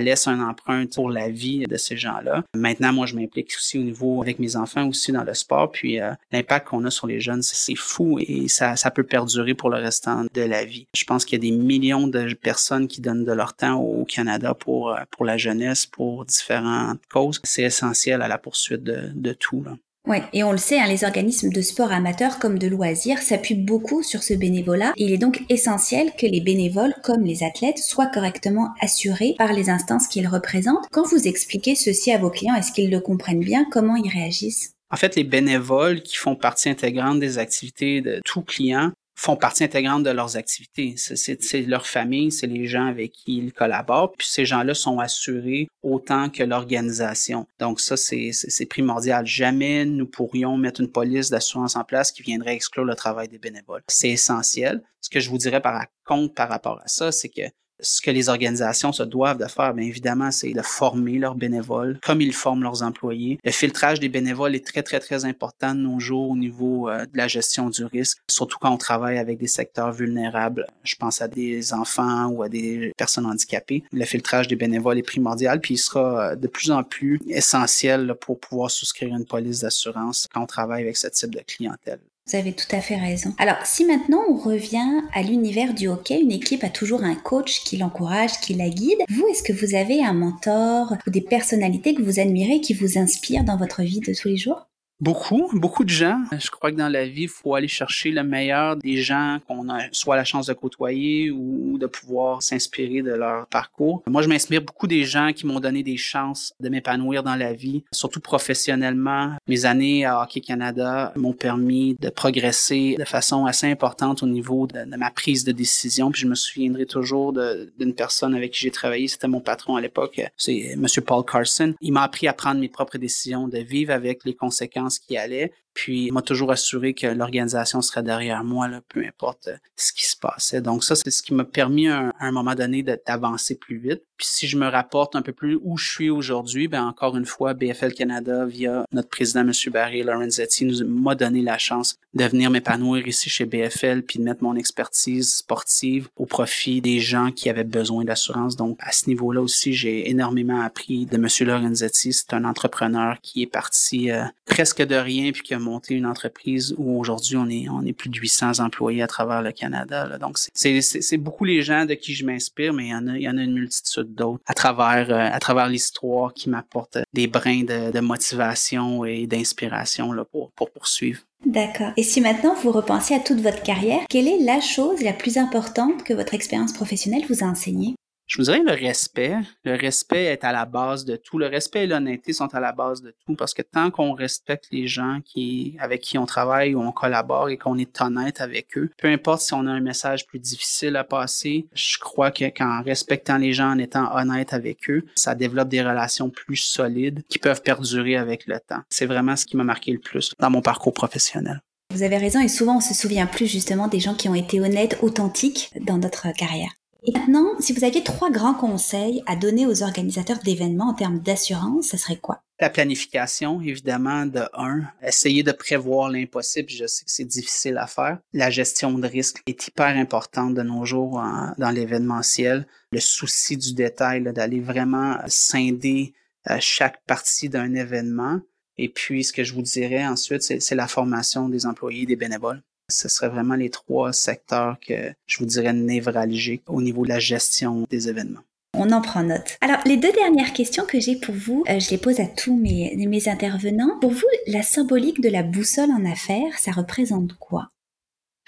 laisse 0.00 0.26
un 0.26 0.40
empreinte 0.40 0.94
pour 0.94 1.10
la 1.10 1.28
vie 1.28 1.64
de 1.66 1.76
ces 1.76 1.96
gens-là. 1.96 2.44
Maintenant, 2.54 2.92
moi, 2.92 3.06
je 3.06 3.14
m'implique 3.14 3.54
aussi 3.56 3.78
au 3.78 3.82
niveau 3.82 4.22
avec 4.22 4.38
mes 4.38 4.56
enfants 4.56 4.86
aussi 4.88 5.12
dans 5.12 5.24
le 5.24 5.34
sport, 5.34 5.70
puis 5.70 6.00
euh, 6.00 6.12
l'impact 6.32 6.68
qu'on 6.68 6.84
a 6.84 6.90
sur 6.90 7.06
les 7.06 7.20
jeunes, 7.20 7.42
c'est 7.42 7.76
fou 7.76 8.18
et 8.20 8.48
ça, 8.48 8.76
ça 8.76 8.90
peut 8.90 9.04
perdurer 9.04 9.54
pour 9.54 9.70
le 9.70 9.76
restant 9.76 10.24
de 10.32 10.42
la 10.42 10.64
vie. 10.64 10.86
Je 10.94 11.04
pense 11.04 11.24
qu'il 11.24 11.42
y 11.42 11.46
a 11.46 11.50
des 11.50 11.56
millions 11.56 12.08
de 12.08 12.34
personnes 12.34 12.88
qui 12.88 13.00
donnent 13.00 13.24
de 13.24 13.32
leur 13.32 13.54
temps 13.54 13.80
au 13.80 14.04
Canada 14.04 14.54
pour, 14.54 14.90
euh, 14.90 15.00
pour 15.10 15.24
la 15.24 15.36
jeunesse, 15.36 15.86
pour 15.86 16.24
différentes 16.24 17.00
causes. 17.10 17.40
C'est 17.44 17.62
essentiel 17.62 18.22
à 18.22 18.28
la 18.28 18.38
poursuite 18.38 18.82
de, 18.82 19.10
de 19.14 19.32
tout. 19.32 19.64
Ouais, 20.08 20.22
et 20.32 20.42
on 20.42 20.52
le 20.52 20.58
sait, 20.58 20.78
hein, 20.78 20.86
les 20.86 21.04
organismes 21.04 21.50
de 21.50 21.60
sport 21.60 21.92
amateurs 21.92 22.38
comme 22.38 22.58
de 22.58 22.66
loisirs 22.66 23.18
s'appuient 23.18 23.54
beaucoup 23.54 24.02
sur 24.02 24.22
ce 24.22 24.32
bénévolat. 24.32 24.94
il 24.96 25.12
est 25.12 25.18
donc 25.18 25.42
essentiel 25.50 26.12
que 26.18 26.24
les 26.24 26.40
bénévoles, 26.40 26.94
comme 27.02 27.24
les 27.24 27.44
athlètes, 27.44 27.76
soient 27.76 28.06
correctement 28.06 28.70
assurés 28.80 29.34
par 29.36 29.52
les 29.52 29.68
instances 29.68 30.08
qu'ils 30.08 30.26
représentent. 30.26 30.86
Quand 30.92 31.06
vous 31.06 31.28
expliquez 31.28 31.74
ceci 31.74 32.10
à 32.10 32.16
vos 32.16 32.30
clients, 32.30 32.54
est-ce 32.54 32.72
qu'ils 32.72 32.90
le 32.90 33.00
comprennent 33.00 33.44
bien? 33.44 33.66
Comment 33.70 33.96
ils 33.96 34.10
réagissent? 34.10 34.72
En 34.90 34.96
fait, 34.96 35.14
les 35.14 35.24
bénévoles 35.24 36.02
qui 36.02 36.16
font 36.16 36.36
partie 36.36 36.70
intégrante 36.70 37.20
des 37.20 37.36
activités 37.36 38.00
de 38.00 38.22
tout 38.24 38.40
client 38.40 38.92
font 39.20 39.36
partie 39.36 39.64
intégrante 39.64 40.04
de 40.04 40.10
leurs 40.10 40.36
activités. 40.36 40.94
C'est 40.96 41.62
leur 41.62 41.88
famille, 41.88 42.30
c'est 42.30 42.46
les 42.46 42.66
gens 42.66 42.86
avec 42.86 43.12
qui 43.12 43.38
ils 43.38 43.52
collaborent, 43.52 44.12
puis 44.12 44.28
ces 44.28 44.46
gens-là 44.46 44.74
sont 44.74 45.00
assurés 45.00 45.68
autant 45.82 46.30
que 46.30 46.44
l'organisation. 46.44 47.46
Donc 47.58 47.80
ça, 47.80 47.96
c'est 47.96 48.66
primordial. 48.70 49.26
Jamais 49.26 49.84
nous 49.84 50.06
pourrions 50.06 50.56
mettre 50.56 50.80
une 50.80 50.90
police 50.90 51.30
d'assurance 51.30 51.74
en 51.74 51.82
place 51.82 52.12
qui 52.12 52.22
viendrait 52.22 52.54
exclure 52.54 52.84
le 52.84 52.94
travail 52.94 53.26
des 53.28 53.38
bénévoles. 53.38 53.82
C'est 53.88 54.10
essentiel. 54.10 54.82
Ce 55.00 55.10
que 55.10 55.20
je 55.20 55.30
vous 55.30 55.38
dirais 55.38 55.60
par 55.60 55.84
contre 56.04 56.34
par 56.34 56.48
rapport 56.48 56.80
à 56.82 56.86
ça, 56.88 57.10
c'est 57.10 57.28
que 57.28 57.42
ce 57.80 58.00
que 58.00 58.10
les 58.10 58.28
organisations 58.28 58.92
se 58.92 59.02
doivent 59.02 59.38
de 59.38 59.46
faire, 59.46 59.74
bien 59.74 59.86
évidemment, 59.86 60.30
c'est 60.30 60.52
de 60.52 60.62
former 60.62 61.18
leurs 61.18 61.34
bénévoles 61.34 61.98
comme 62.02 62.20
ils 62.20 62.32
forment 62.32 62.62
leurs 62.62 62.82
employés. 62.82 63.38
Le 63.44 63.50
filtrage 63.50 64.00
des 64.00 64.08
bénévoles 64.08 64.54
est 64.54 64.66
très, 64.66 64.82
très, 64.82 65.00
très 65.00 65.24
important 65.24 65.74
de 65.74 65.80
nos 65.80 66.00
jours 66.00 66.30
au 66.30 66.36
niveau 66.36 66.88
euh, 66.88 67.04
de 67.06 67.16
la 67.16 67.28
gestion 67.28 67.70
du 67.70 67.84
risque, 67.84 68.18
surtout 68.28 68.58
quand 68.58 68.70
on 68.70 68.78
travaille 68.78 69.18
avec 69.18 69.38
des 69.38 69.46
secteurs 69.46 69.92
vulnérables. 69.92 70.66
Je 70.82 70.96
pense 70.96 71.22
à 71.22 71.28
des 71.28 71.72
enfants 71.72 72.26
ou 72.28 72.42
à 72.42 72.48
des 72.48 72.92
personnes 72.96 73.26
handicapées. 73.26 73.84
Le 73.92 74.04
filtrage 74.04 74.48
des 74.48 74.56
bénévoles 74.56 74.98
est 74.98 75.02
primordial, 75.02 75.60
puis 75.60 75.74
il 75.74 75.78
sera 75.78 76.30
euh, 76.30 76.36
de 76.36 76.46
plus 76.46 76.70
en 76.70 76.82
plus 76.82 77.20
essentiel 77.28 78.14
pour 78.20 78.38
pouvoir 78.40 78.70
souscrire 78.70 79.14
une 79.14 79.26
police 79.26 79.60
d'assurance 79.60 80.26
quand 80.32 80.42
on 80.42 80.46
travaille 80.46 80.82
avec 80.82 80.96
ce 80.96 81.08
type 81.08 81.34
de 81.34 81.40
clientèle. 81.40 82.00
Vous 82.28 82.36
avez 82.36 82.52
tout 82.52 82.66
à 82.72 82.82
fait 82.82 82.96
raison. 82.96 83.32
Alors, 83.38 83.56
si 83.64 83.86
maintenant 83.86 84.22
on 84.28 84.36
revient 84.36 85.02
à 85.14 85.22
l'univers 85.22 85.72
du 85.72 85.88
hockey, 85.88 86.20
une 86.20 86.30
équipe 86.30 86.62
a 86.62 86.68
toujours 86.68 87.02
un 87.02 87.14
coach 87.14 87.64
qui 87.64 87.78
l'encourage, 87.78 88.38
qui 88.40 88.52
la 88.52 88.68
guide. 88.68 88.98
Vous, 89.08 89.26
est-ce 89.28 89.42
que 89.42 89.54
vous 89.54 89.74
avez 89.74 90.04
un 90.04 90.12
mentor 90.12 90.94
ou 91.06 91.10
des 91.10 91.22
personnalités 91.22 91.94
que 91.94 92.02
vous 92.02 92.20
admirez, 92.20 92.60
qui 92.60 92.74
vous 92.74 92.98
inspirent 92.98 93.44
dans 93.44 93.56
votre 93.56 93.82
vie 93.82 94.00
de 94.00 94.12
tous 94.12 94.28
les 94.28 94.36
jours? 94.36 94.67
Beaucoup, 95.00 95.48
beaucoup 95.52 95.84
de 95.84 95.90
gens. 95.90 96.20
Je 96.36 96.50
crois 96.50 96.72
que 96.72 96.76
dans 96.76 96.88
la 96.88 97.06
vie, 97.06 97.22
il 97.22 97.28
faut 97.28 97.54
aller 97.54 97.68
chercher 97.68 98.10
le 98.10 98.24
meilleur 98.24 98.74
des 98.74 98.96
gens 98.96 99.38
qu'on 99.46 99.68
a 99.68 99.82
soit 99.92 100.16
la 100.16 100.24
chance 100.24 100.46
de 100.46 100.54
côtoyer 100.54 101.30
ou 101.30 101.78
de 101.78 101.86
pouvoir 101.86 102.42
s'inspirer 102.42 103.02
de 103.02 103.12
leur 103.12 103.46
parcours. 103.46 104.02
Moi, 104.08 104.22
je 104.22 104.28
m'inspire 104.28 104.60
beaucoup 104.60 104.88
des 104.88 105.04
gens 105.04 105.32
qui 105.32 105.46
m'ont 105.46 105.60
donné 105.60 105.84
des 105.84 105.96
chances 105.96 106.52
de 106.58 106.68
m'épanouir 106.68 107.22
dans 107.22 107.36
la 107.36 107.52
vie, 107.52 107.84
surtout 107.92 108.18
professionnellement. 108.18 109.36
Mes 109.46 109.66
années 109.66 110.04
à 110.04 110.20
Hockey 110.20 110.40
Canada 110.40 111.12
m'ont 111.14 111.32
permis 111.32 111.94
de 112.00 112.10
progresser 112.10 112.96
de 112.98 113.04
façon 113.04 113.46
assez 113.46 113.70
importante 113.70 114.24
au 114.24 114.26
niveau 114.26 114.66
de, 114.66 114.84
ma 114.96 115.12
prise 115.12 115.44
de 115.44 115.52
décision. 115.52 116.10
Puis 116.10 116.22
je 116.22 116.26
me 116.26 116.34
souviendrai 116.34 116.86
toujours 116.86 117.32
d'une 117.32 117.94
personne 117.94 118.34
avec 118.34 118.50
qui 118.50 118.62
j'ai 118.62 118.72
travaillé. 118.72 119.06
C'était 119.06 119.28
mon 119.28 119.40
patron 119.40 119.76
à 119.76 119.80
l'époque, 119.80 120.20
c'est 120.36 120.74
Monsieur 120.76 121.02
Paul 121.02 121.24
Carson. 121.24 121.74
Il 121.80 121.92
m'a 121.92 122.02
appris 122.02 122.26
à 122.26 122.32
prendre 122.32 122.60
mes 122.60 122.68
propres 122.68 122.98
décisions, 122.98 123.46
de 123.46 123.58
vivre 123.58 123.92
avec 123.92 124.24
les 124.24 124.34
conséquences 124.34 124.87
qui 124.88 125.16
allait. 125.16 125.52
Puis, 125.74 126.10
m'a 126.10 126.22
toujours 126.22 126.50
assuré 126.50 126.94
que 126.94 127.06
l'organisation 127.06 127.82
serait 127.82 128.02
derrière 128.02 128.42
moi, 128.42 128.68
là, 128.68 128.80
peu 128.88 129.04
importe 129.06 129.48
euh, 129.48 129.56
ce 129.76 129.92
qui 129.92 130.06
se 130.06 130.16
passait. 130.16 130.60
Donc, 130.60 130.82
ça, 130.82 130.96
c'est 130.96 131.10
ce 131.10 131.22
qui 131.22 131.34
m'a 131.34 131.44
permis 131.44 131.88
à 131.88 132.12
un, 132.18 132.32
moment 132.32 132.54
donné 132.54 132.82
d'avancer 132.82 133.56
plus 133.56 133.78
vite. 133.78 134.02
Puis, 134.18 134.26
si 134.26 134.48
je 134.48 134.56
me 134.56 134.66
rapporte 134.66 135.16
un 135.16 135.22
peu 135.22 135.32
plus 135.32 135.58
où 135.62 135.76
je 135.76 135.90
suis 135.90 136.10
aujourd'hui, 136.10 136.68
ben 136.68 136.84
encore 136.84 137.16
une 137.16 137.24
fois, 137.24 137.54
BFL 137.54 137.94
Canada, 137.94 138.44
via 138.46 138.84
notre 138.92 139.08
président, 139.08 139.40
M. 139.40 139.52
Barry 139.72 140.02
Lorenzetti, 140.02 140.64
nous 140.64 140.84
m'a 140.84 141.14
donné 141.14 141.40
la 141.40 141.56
chance 141.58 141.98
de 142.14 142.24
venir 142.24 142.50
m'épanouir 142.50 143.06
ici 143.06 143.30
chez 143.30 143.46
BFL, 143.46 144.02
puis 144.02 144.18
de 144.18 144.24
mettre 144.24 144.42
mon 144.42 144.56
expertise 144.56 145.36
sportive 145.36 146.08
au 146.16 146.26
profit 146.26 146.80
des 146.80 146.98
gens 146.98 147.30
qui 147.30 147.48
avaient 147.48 147.64
besoin 147.64 148.04
d'assurance. 148.04 148.56
Donc, 148.56 148.76
à 148.80 148.92
ce 148.92 149.08
niveau-là 149.08 149.40
aussi, 149.40 149.72
j'ai 149.72 150.10
énormément 150.10 150.60
appris 150.60 151.06
de 151.06 151.16
M. 151.16 151.28
Lorenzetti. 151.46 152.12
C'est 152.12 152.34
un 152.34 152.44
entrepreneur 152.44 153.16
qui 153.22 153.42
est 153.42 153.46
parti 153.46 154.10
euh, 154.10 154.24
presque 154.46 154.82
de 154.82 154.96
rien, 154.96 155.30
puis 155.32 155.42
qui 155.42 155.54
a 155.54 155.58
monter 155.58 155.94
une 155.94 156.06
entreprise 156.06 156.74
où 156.78 156.98
aujourd'hui 156.98 157.36
on 157.36 157.48
est 157.48 157.68
on 157.68 157.84
est 157.84 157.92
plus 157.92 158.08
de 158.10 158.18
800 158.18 158.60
employés 158.60 159.02
à 159.02 159.06
travers 159.06 159.42
le 159.42 159.52
Canada. 159.52 160.18
Donc 160.18 160.38
c'est 160.54 161.16
beaucoup 161.16 161.44
les 161.44 161.62
gens 161.62 161.84
de 161.84 161.94
qui 161.94 162.14
je 162.14 162.24
m'inspire, 162.24 162.72
mais 162.72 162.88
il 162.88 162.90
y 162.90 163.18
il 163.18 163.22
y 163.22 163.28
en 163.28 163.38
a 163.38 163.42
une 163.42 163.54
multitude 163.54 164.07
d'autres 164.08 164.42
à 164.46 164.54
travers 164.54 165.10
euh, 165.10 165.28
à 165.32 165.38
travers 165.38 165.68
l'histoire 165.68 166.32
qui 166.34 166.48
m'apportent 166.48 166.98
des 167.12 167.26
brins 167.26 167.64
de, 167.64 168.00
motivation 168.00 169.04
et 169.04 169.26
d'inspiration 169.26 170.12
pour 170.30 170.50
pour 170.52 170.70
poursuivre. 170.70 171.20
D'accord. 171.46 171.92
Et 171.96 172.02
si 172.02 172.20
maintenant 172.20 172.54
vous 172.54 172.72
repensez 172.72 173.14
à 173.14 173.20
toute 173.20 173.40
votre 173.40 173.62
carrière, 173.62 174.00
quelle 174.08 174.28
est 174.28 174.40
la 174.40 174.60
chose 174.60 175.02
la 175.02 175.12
plus 175.12 175.38
importante 175.38 176.02
que 176.04 176.14
votre 176.14 176.34
expérience 176.34 176.72
professionnelle 176.72 177.24
vous 177.28 177.44
a 177.44 177.46
enseignée? 177.46 177.94
Je 178.28 178.36
vous 178.36 178.44
dirais 178.44 178.60
le 178.62 178.72
respect. 178.72 179.34
Le 179.64 179.74
respect 179.74 180.24
est 180.24 180.44
à 180.44 180.52
la 180.52 180.66
base 180.66 181.06
de 181.06 181.16
tout. 181.16 181.38
Le 181.38 181.46
respect 181.46 181.84
et 181.84 181.86
l'honnêteté 181.86 182.34
sont 182.34 182.54
à 182.54 182.60
la 182.60 182.72
base 182.72 183.00
de 183.00 183.14
tout 183.24 183.34
parce 183.34 183.54
que 183.54 183.62
tant 183.62 183.90
qu'on 183.90 184.12
respecte 184.12 184.68
les 184.70 184.86
gens 184.86 185.20
qui, 185.24 185.76
avec 185.80 186.02
qui 186.02 186.18
on 186.18 186.26
travaille 186.26 186.74
ou 186.74 186.82
on 186.82 186.92
collabore 186.92 187.48
et 187.48 187.56
qu'on 187.56 187.78
est 187.78 188.00
honnête 188.02 188.42
avec 188.42 188.76
eux, 188.76 188.90
peu 188.98 189.08
importe 189.08 189.40
si 189.40 189.54
on 189.54 189.66
a 189.66 189.70
un 189.70 189.80
message 189.80 190.26
plus 190.26 190.38
difficile 190.38 190.96
à 190.96 191.04
passer, 191.04 191.68
je 191.72 191.98
crois 191.98 192.30
que 192.30 192.44
qu'en 192.50 192.82
respectant 192.82 193.38
les 193.38 193.54
gens, 193.54 193.70
en 193.70 193.78
étant 193.78 194.14
honnête 194.14 194.52
avec 194.52 194.90
eux, 194.90 195.06
ça 195.14 195.34
développe 195.34 195.68
des 195.68 195.82
relations 195.82 196.28
plus 196.28 196.56
solides 196.56 197.22
qui 197.30 197.38
peuvent 197.38 197.62
perdurer 197.62 198.16
avec 198.16 198.46
le 198.46 198.60
temps. 198.60 198.82
C'est 198.90 199.06
vraiment 199.06 199.36
ce 199.36 199.46
qui 199.46 199.56
m'a 199.56 199.64
marqué 199.64 199.90
le 199.92 200.00
plus 200.00 200.34
dans 200.38 200.50
mon 200.50 200.60
parcours 200.60 200.92
professionnel. 200.92 201.62
Vous 201.94 202.02
avez 202.02 202.18
raison 202.18 202.40
et 202.40 202.48
souvent 202.48 202.76
on 202.76 202.80
se 202.80 202.92
souvient 202.92 203.26
plus 203.26 203.46
justement 203.46 203.88
des 203.88 204.00
gens 204.00 204.14
qui 204.14 204.28
ont 204.28 204.34
été 204.34 204.60
honnêtes, 204.60 204.98
authentiques 205.00 205.70
dans 205.80 205.96
notre 205.96 206.30
carrière. 206.36 206.77
Et 207.04 207.12
maintenant, 207.12 207.46
si 207.60 207.72
vous 207.72 207.84
aviez 207.84 208.02
trois 208.02 208.30
grands 208.30 208.54
conseils 208.54 209.22
à 209.26 209.36
donner 209.36 209.66
aux 209.66 209.82
organisateurs 209.82 210.38
d'événements 210.38 210.90
en 210.90 210.94
termes 210.94 211.20
d'assurance, 211.20 211.88
ce 211.90 211.96
serait 211.96 212.16
quoi? 212.16 212.42
La 212.60 212.70
planification, 212.70 213.60
évidemment, 213.60 214.26
de 214.26 214.42
un. 214.52 214.82
Essayer 215.00 215.44
de 215.44 215.52
prévoir 215.52 216.10
l'impossible, 216.10 216.68
je 216.68 216.86
sais 216.86 217.04
que 217.04 217.10
c'est 217.10 217.24
difficile 217.24 217.78
à 217.78 217.86
faire. 217.86 218.18
La 218.32 218.50
gestion 218.50 218.98
de 218.98 219.06
risque 219.06 219.40
est 219.46 219.68
hyper 219.68 219.96
importante 219.96 220.54
de 220.54 220.62
nos 220.62 220.84
jours 220.84 221.22
dans 221.56 221.70
l'événementiel. 221.70 222.66
Le 222.90 222.98
souci 222.98 223.56
du 223.56 223.74
détail, 223.74 224.24
d'aller 224.32 224.60
vraiment 224.60 225.18
scinder 225.28 226.14
euh, 226.50 226.56
chaque 226.60 227.04
partie 227.06 227.48
d'un 227.48 227.74
événement. 227.74 228.40
Et 228.76 228.88
puis, 228.88 229.22
ce 229.22 229.32
que 229.32 229.44
je 229.44 229.54
vous 229.54 229.62
dirais 229.62 230.04
ensuite, 230.04 230.42
c'est 230.42 230.74
la 230.74 230.88
formation 230.88 231.48
des 231.48 231.64
employés, 231.64 232.06
des 232.06 232.16
bénévoles. 232.16 232.62
Ce 232.90 233.08
serait 233.08 233.28
vraiment 233.28 233.54
les 233.54 233.70
trois 233.70 234.12
secteurs 234.12 234.78
que 234.80 235.12
je 235.26 235.38
vous 235.38 235.46
dirais 235.46 235.72
névralgiques 235.72 236.62
au 236.66 236.80
niveau 236.80 237.04
de 237.04 237.10
la 237.10 237.18
gestion 237.18 237.86
des 237.90 238.08
événements. 238.08 238.40
On 238.74 238.90
en 238.92 239.00
prend 239.00 239.22
note. 239.22 239.56
Alors, 239.60 239.78
les 239.86 239.96
deux 239.96 240.12
dernières 240.12 240.52
questions 240.52 240.84
que 240.84 241.00
j'ai 241.00 241.16
pour 241.16 241.34
vous, 241.34 241.64
euh, 241.68 241.80
je 241.80 241.90
les 241.90 241.98
pose 241.98 242.20
à 242.20 242.26
tous 242.26 242.56
mes, 242.56 242.94
mes 242.96 243.28
intervenants. 243.28 243.98
Pour 244.00 244.10
vous, 244.10 244.26
la 244.46 244.62
symbolique 244.62 245.20
de 245.20 245.28
la 245.28 245.42
boussole 245.42 245.90
en 245.90 246.04
affaires, 246.04 246.58
ça 246.58 246.70
représente 246.70 247.32
quoi? 247.38 247.70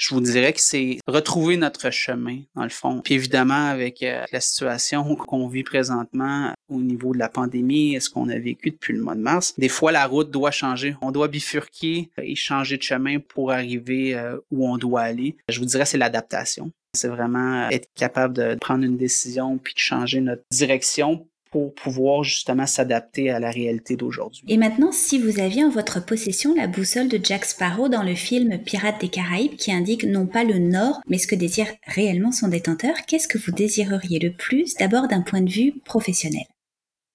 Je 0.00 0.14
vous 0.14 0.20
dirais 0.22 0.54
que 0.54 0.60
c'est 0.62 0.98
retrouver 1.06 1.58
notre 1.58 1.90
chemin, 1.90 2.38
dans 2.56 2.62
le 2.62 2.70
fond. 2.70 3.02
Puis 3.04 3.14
évidemment, 3.14 3.66
avec 3.66 4.02
euh, 4.02 4.24
la 4.32 4.40
situation 4.40 5.14
qu'on 5.16 5.46
vit 5.46 5.62
présentement 5.62 6.54
au 6.70 6.80
niveau 6.80 7.12
de 7.12 7.18
la 7.18 7.28
pandémie, 7.28 7.94
est 7.94 8.00
ce 8.00 8.08
qu'on 8.08 8.30
a 8.30 8.38
vécu 8.38 8.70
depuis 8.70 8.94
le 8.94 9.02
mois 9.02 9.14
de 9.14 9.20
mars, 9.20 9.54
des 9.58 9.68
fois, 9.68 9.92
la 9.92 10.06
route 10.06 10.30
doit 10.30 10.50
changer. 10.50 10.96
On 11.02 11.10
doit 11.10 11.28
bifurquer 11.28 12.10
et 12.16 12.34
changer 12.34 12.78
de 12.78 12.82
chemin 12.82 13.18
pour 13.18 13.52
arriver 13.52 14.14
euh, 14.14 14.38
où 14.50 14.66
on 14.66 14.78
doit 14.78 15.02
aller. 15.02 15.36
Je 15.50 15.58
vous 15.58 15.66
dirais, 15.66 15.84
c'est 15.84 15.98
l'adaptation. 15.98 16.72
C'est 16.94 17.08
vraiment 17.08 17.68
être 17.68 17.88
capable 17.94 18.34
de 18.34 18.56
prendre 18.60 18.84
une 18.84 18.96
décision 18.96 19.58
puis 19.58 19.74
de 19.74 19.78
changer 19.78 20.20
notre 20.20 20.42
direction 20.50 21.28
pour 21.50 21.74
pouvoir 21.74 22.22
justement 22.22 22.66
s'adapter 22.66 23.30
à 23.30 23.40
la 23.40 23.50
réalité 23.50 23.96
d'aujourd'hui. 23.96 24.44
Et 24.48 24.56
maintenant, 24.56 24.92
si 24.92 25.18
vous 25.18 25.40
aviez 25.40 25.64
en 25.64 25.70
votre 25.70 26.04
possession 26.04 26.54
la 26.54 26.66
boussole 26.66 27.08
de 27.08 27.20
Jack 27.22 27.44
Sparrow 27.44 27.88
dans 27.88 28.02
le 28.02 28.14
film 28.14 28.58
Pirates 28.58 29.00
des 29.00 29.08
Caraïbes 29.08 29.56
qui 29.56 29.72
indique 29.72 30.04
non 30.04 30.26
pas 30.26 30.44
le 30.44 30.58
nord, 30.58 31.00
mais 31.08 31.18
ce 31.18 31.26
que 31.26 31.34
désire 31.34 31.66
réellement 31.86 32.32
son 32.32 32.48
détenteur, 32.48 32.94
qu'est-ce 33.06 33.28
que 33.28 33.38
vous 33.38 33.52
désireriez 33.52 34.18
le 34.18 34.32
plus 34.32 34.74
d'abord 34.74 35.08
d'un 35.08 35.22
point 35.22 35.42
de 35.42 35.50
vue 35.50 35.74
professionnel? 35.84 36.44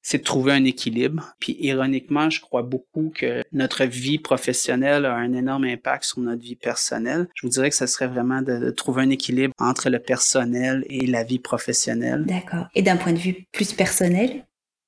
C'est 0.06 0.20
de 0.20 0.24
trouver 0.24 0.54
un 0.54 0.66
équilibre. 0.66 1.34
Puis 1.40 1.58
ironiquement, 1.60 2.30
je 2.30 2.40
crois 2.40 2.62
beaucoup 2.62 3.12
que 3.14 3.44
notre 3.52 3.86
vie 3.86 4.20
professionnelle 4.20 5.04
a 5.04 5.16
un 5.16 5.34
énorme 5.34 5.64
impact 5.64 6.04
sur 6.04 6.20
notre 6.20 6.44
vie 6.44 6.56
personnelle. 6.56 7.28
Je 7.34 7.42
vous 7.42 7.50
dirais 7.52 7.72
que 7.72 7.76
ce 7.76 7.88
serait 7.88 8.06
vraiment 8.06 8.44
de, 8.44 8.70
trouver 8.70 9.02
un 9.02 9.10
équilibre 9.10 9.52
entre 9.58 9.90
le 9.90 9.98
personnel 9.98 10.86
et 10.90 11.08
la 11.08 11.24
vie 11.24 11.40
professionnelle. 11.40 12.24
D'accord. 12.28 12.68
Et 12.76 12.84
d'un 12.84 12.98
point 12.98 13.14
de 13.14 13.18
vue 13.18 13.48
plus 13.52 13.74
personnel? 13.74 14.46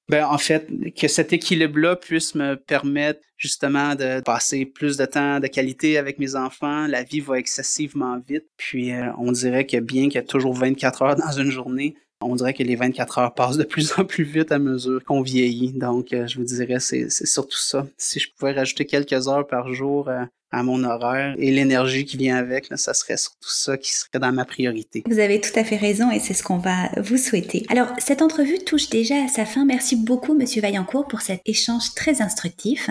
Ben, 0.08 0.24
en 0.24 0.38
fait, 0.38 0.70
que 0.96 1.08
cet 1.08 1.34
équilibre-là 1.34 1.96
puisse 1.96 2.36
me 2.36 2.54
permettre 2.54 3.22
justement 3.38 3.96
de 3.96 4.22
passer 4.22 4.68
plus 4.68 4.98
de 4.98 5.06
temps 5.06 5.40
de 5.40 5.48
qualité 5.48 5.98
avec 5.98 6.20
mes 6.20 6.36
enfants. 6.36 6.86
La 6.86 7.02
vie 7.02 7.22
va 7.22 7.40
excessivement 7.40 8.20
vite. 8.28 8.46
Puis, 8.56 8.94
euh, 8.94 9.12
on 9.18 9.32
dirait 9.32 9.66
que 9.66 9.78
bien 9.78 10.04
qu'il 10.04 10.16
y 10.16 10.20
a 10.20 10.24
toujours 10.24 10.54
24 10.54 11.02
heures 11.02 11.16
dans 11.16 11.32
une 11.32 11.50
journée, 11.50 11.96
on 12.22 12.36
dirait 12.36 12.54
que 12.54 12.64
les 12.64 12.76
24 12.76 13.18
heures 13.20 13.34
passent 13.34 13.58
de 13.58 13.64
plus 13.64 13.94
en 13.98 14.06
plus 14.06 14.24
vite 14.24 14.52
à 14.52 14.60
mesure 14.60 15.04
qu'on 15.04 15.22
vieillit. 15.22 15.74
Donc, 15.74 16.14
euh, 16.14 16.28
je 16.28 16.38
vous 16.38 16.46
dirais, 16.46 16.80
c'est 16.80 17.10
surtout 17.10 17.58
ça. 17.58 17.88
Si 17.98 18.20
je 18.20 18.30
pouvais 18.32 18.54
rajouter 18.54 18.86
quelques 18.86 19.28
heures 19.28 19.48
par 19.48 19.74
jour 19.74 20.10
euh, 20.10 20.24
à 20.52 20.64
mon 20.64 20.84
horaire 20.84 21.36
et 21.38 21.52
l'énergie 21.52 22.06
qui 22.06 22.18
vient 22.18 22.38
avec, 22.38 22.68
ça 22.76 22.94
serait 22.94 23.18
surtout 23.18 23.50
ça 23.50 23.78
qui 23.78 23.94
serait 23.94 24.20
dans 24.20 24.32
ma 24.32 24.46
priorité. 24.46 25.04
Vous 25.06 25.20
avez 25.20 25.42
tout 25.42 25.58
à 25.60 25.64
fait 25.64 25.78
raison 25.78 26.10
et 26.12 26.20
c'est 26.20 26.34
ce 26.34 26.44
qu'on 26.44 26.58
va 26.58 26.90
vous 26.98 27.18
souhaiter. 27.18 27.66
Alors, 27.70 27.90
cette 27.98 28.22
entrevue 28.22 28.60
touche 28.60 28.90
déjà 28.90 29.16
à 29.24 29.28
sa 29.28 29.46
fin. 29.46 29.66
Merci 29.66 29.96
beaucoup, 29.96 30.34
Monsieur 30.34 30.62
Vaillancourt, 30.62 31.08
pour 31.08 31.22
cet 31.22 31.42
échange 31.46 31.94
très 31.96 32.22
instructif. 32.22 32.90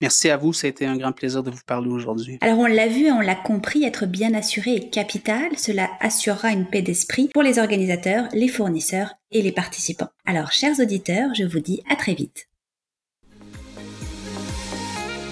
Merci 0.00 0.30
à 0.30 0.36
vous, 0.38 0.52
ça 0.52 0.66
a 0.66 0.70
été 0.70 0.86
un 0.86 0.96
grand 0.96 1.12
plaisir 1.12 1.42
de 1.42 1.50
vous 1.50 1.60
parler 1.66 1.90
aujourd'hui. 1.90 2.38
Alors 2.40 2.58
on 2.58 2.66
l'a 2.66 2.88
vu, 2.88 3.10
on 3.10 3.20
l'a 3.20 3.34
compris, 3.34 3.84
être 3.84 4.06
bien 4.06 4.32
assuré 4.32 4.76
est 4.76 4.90
capital, 4.90 5.50
cela 5.58 5.90
assurera 6.00 6.52
une 6.52 6.66
paix 6.66 6.80
d'esprit 6.80 7.28
pour 7.34 7.42
les 7.42 7.58
organisateurs, 7.58 8.26
les 8.32 8.48
fournisseurs 8.48 9.14
et 9.30 9.42
les 9.42 9.52
participants. 9.52 10.08
Alors 10.24 10.52
chers 10.52 10.80
auditeurs, 10.80 11.34
je 11.34 11.44
vous 11.44 11.60
dis 11.60 11.82
à 11.90 11.96
très 11.96 12.14
vite. 12.14 12.46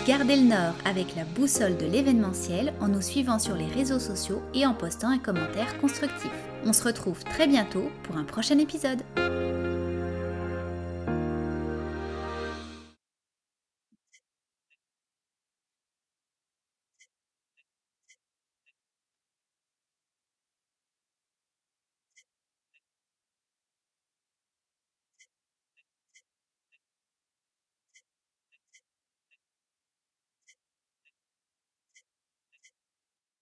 Gardez 0.06 0.36
le 0.36 0.48
nord 0.48 0.74
avec 0.86 1.14
la 1.16 1.24
boussole 1.24 1.76
de 1.76 1.84
l'événementiel 1.84 2.72
en 2.80 2.88
nous 2.88 3.02
suivant 3.02 3.38
sur 3.38 3.54
les 3.54 3.66
réseaux 3.66 3.98
sociaux 3.98 4.42
et 4.54 4.64
en 4.64 4.72
postant 4.72 5.10
un 5.10 5.18
commentaire 5.18 5.78
constructif. 5.78 6.32
On 6.64 6.72
se 6.72 6.84
retrouve 6.84 7.22
très 7.24 7.46
bientôt 7.46 7.90
pour 8.04 8.16
un 8.16 8.24
prochain 8.24 8.58
épisode. 8.58 9.02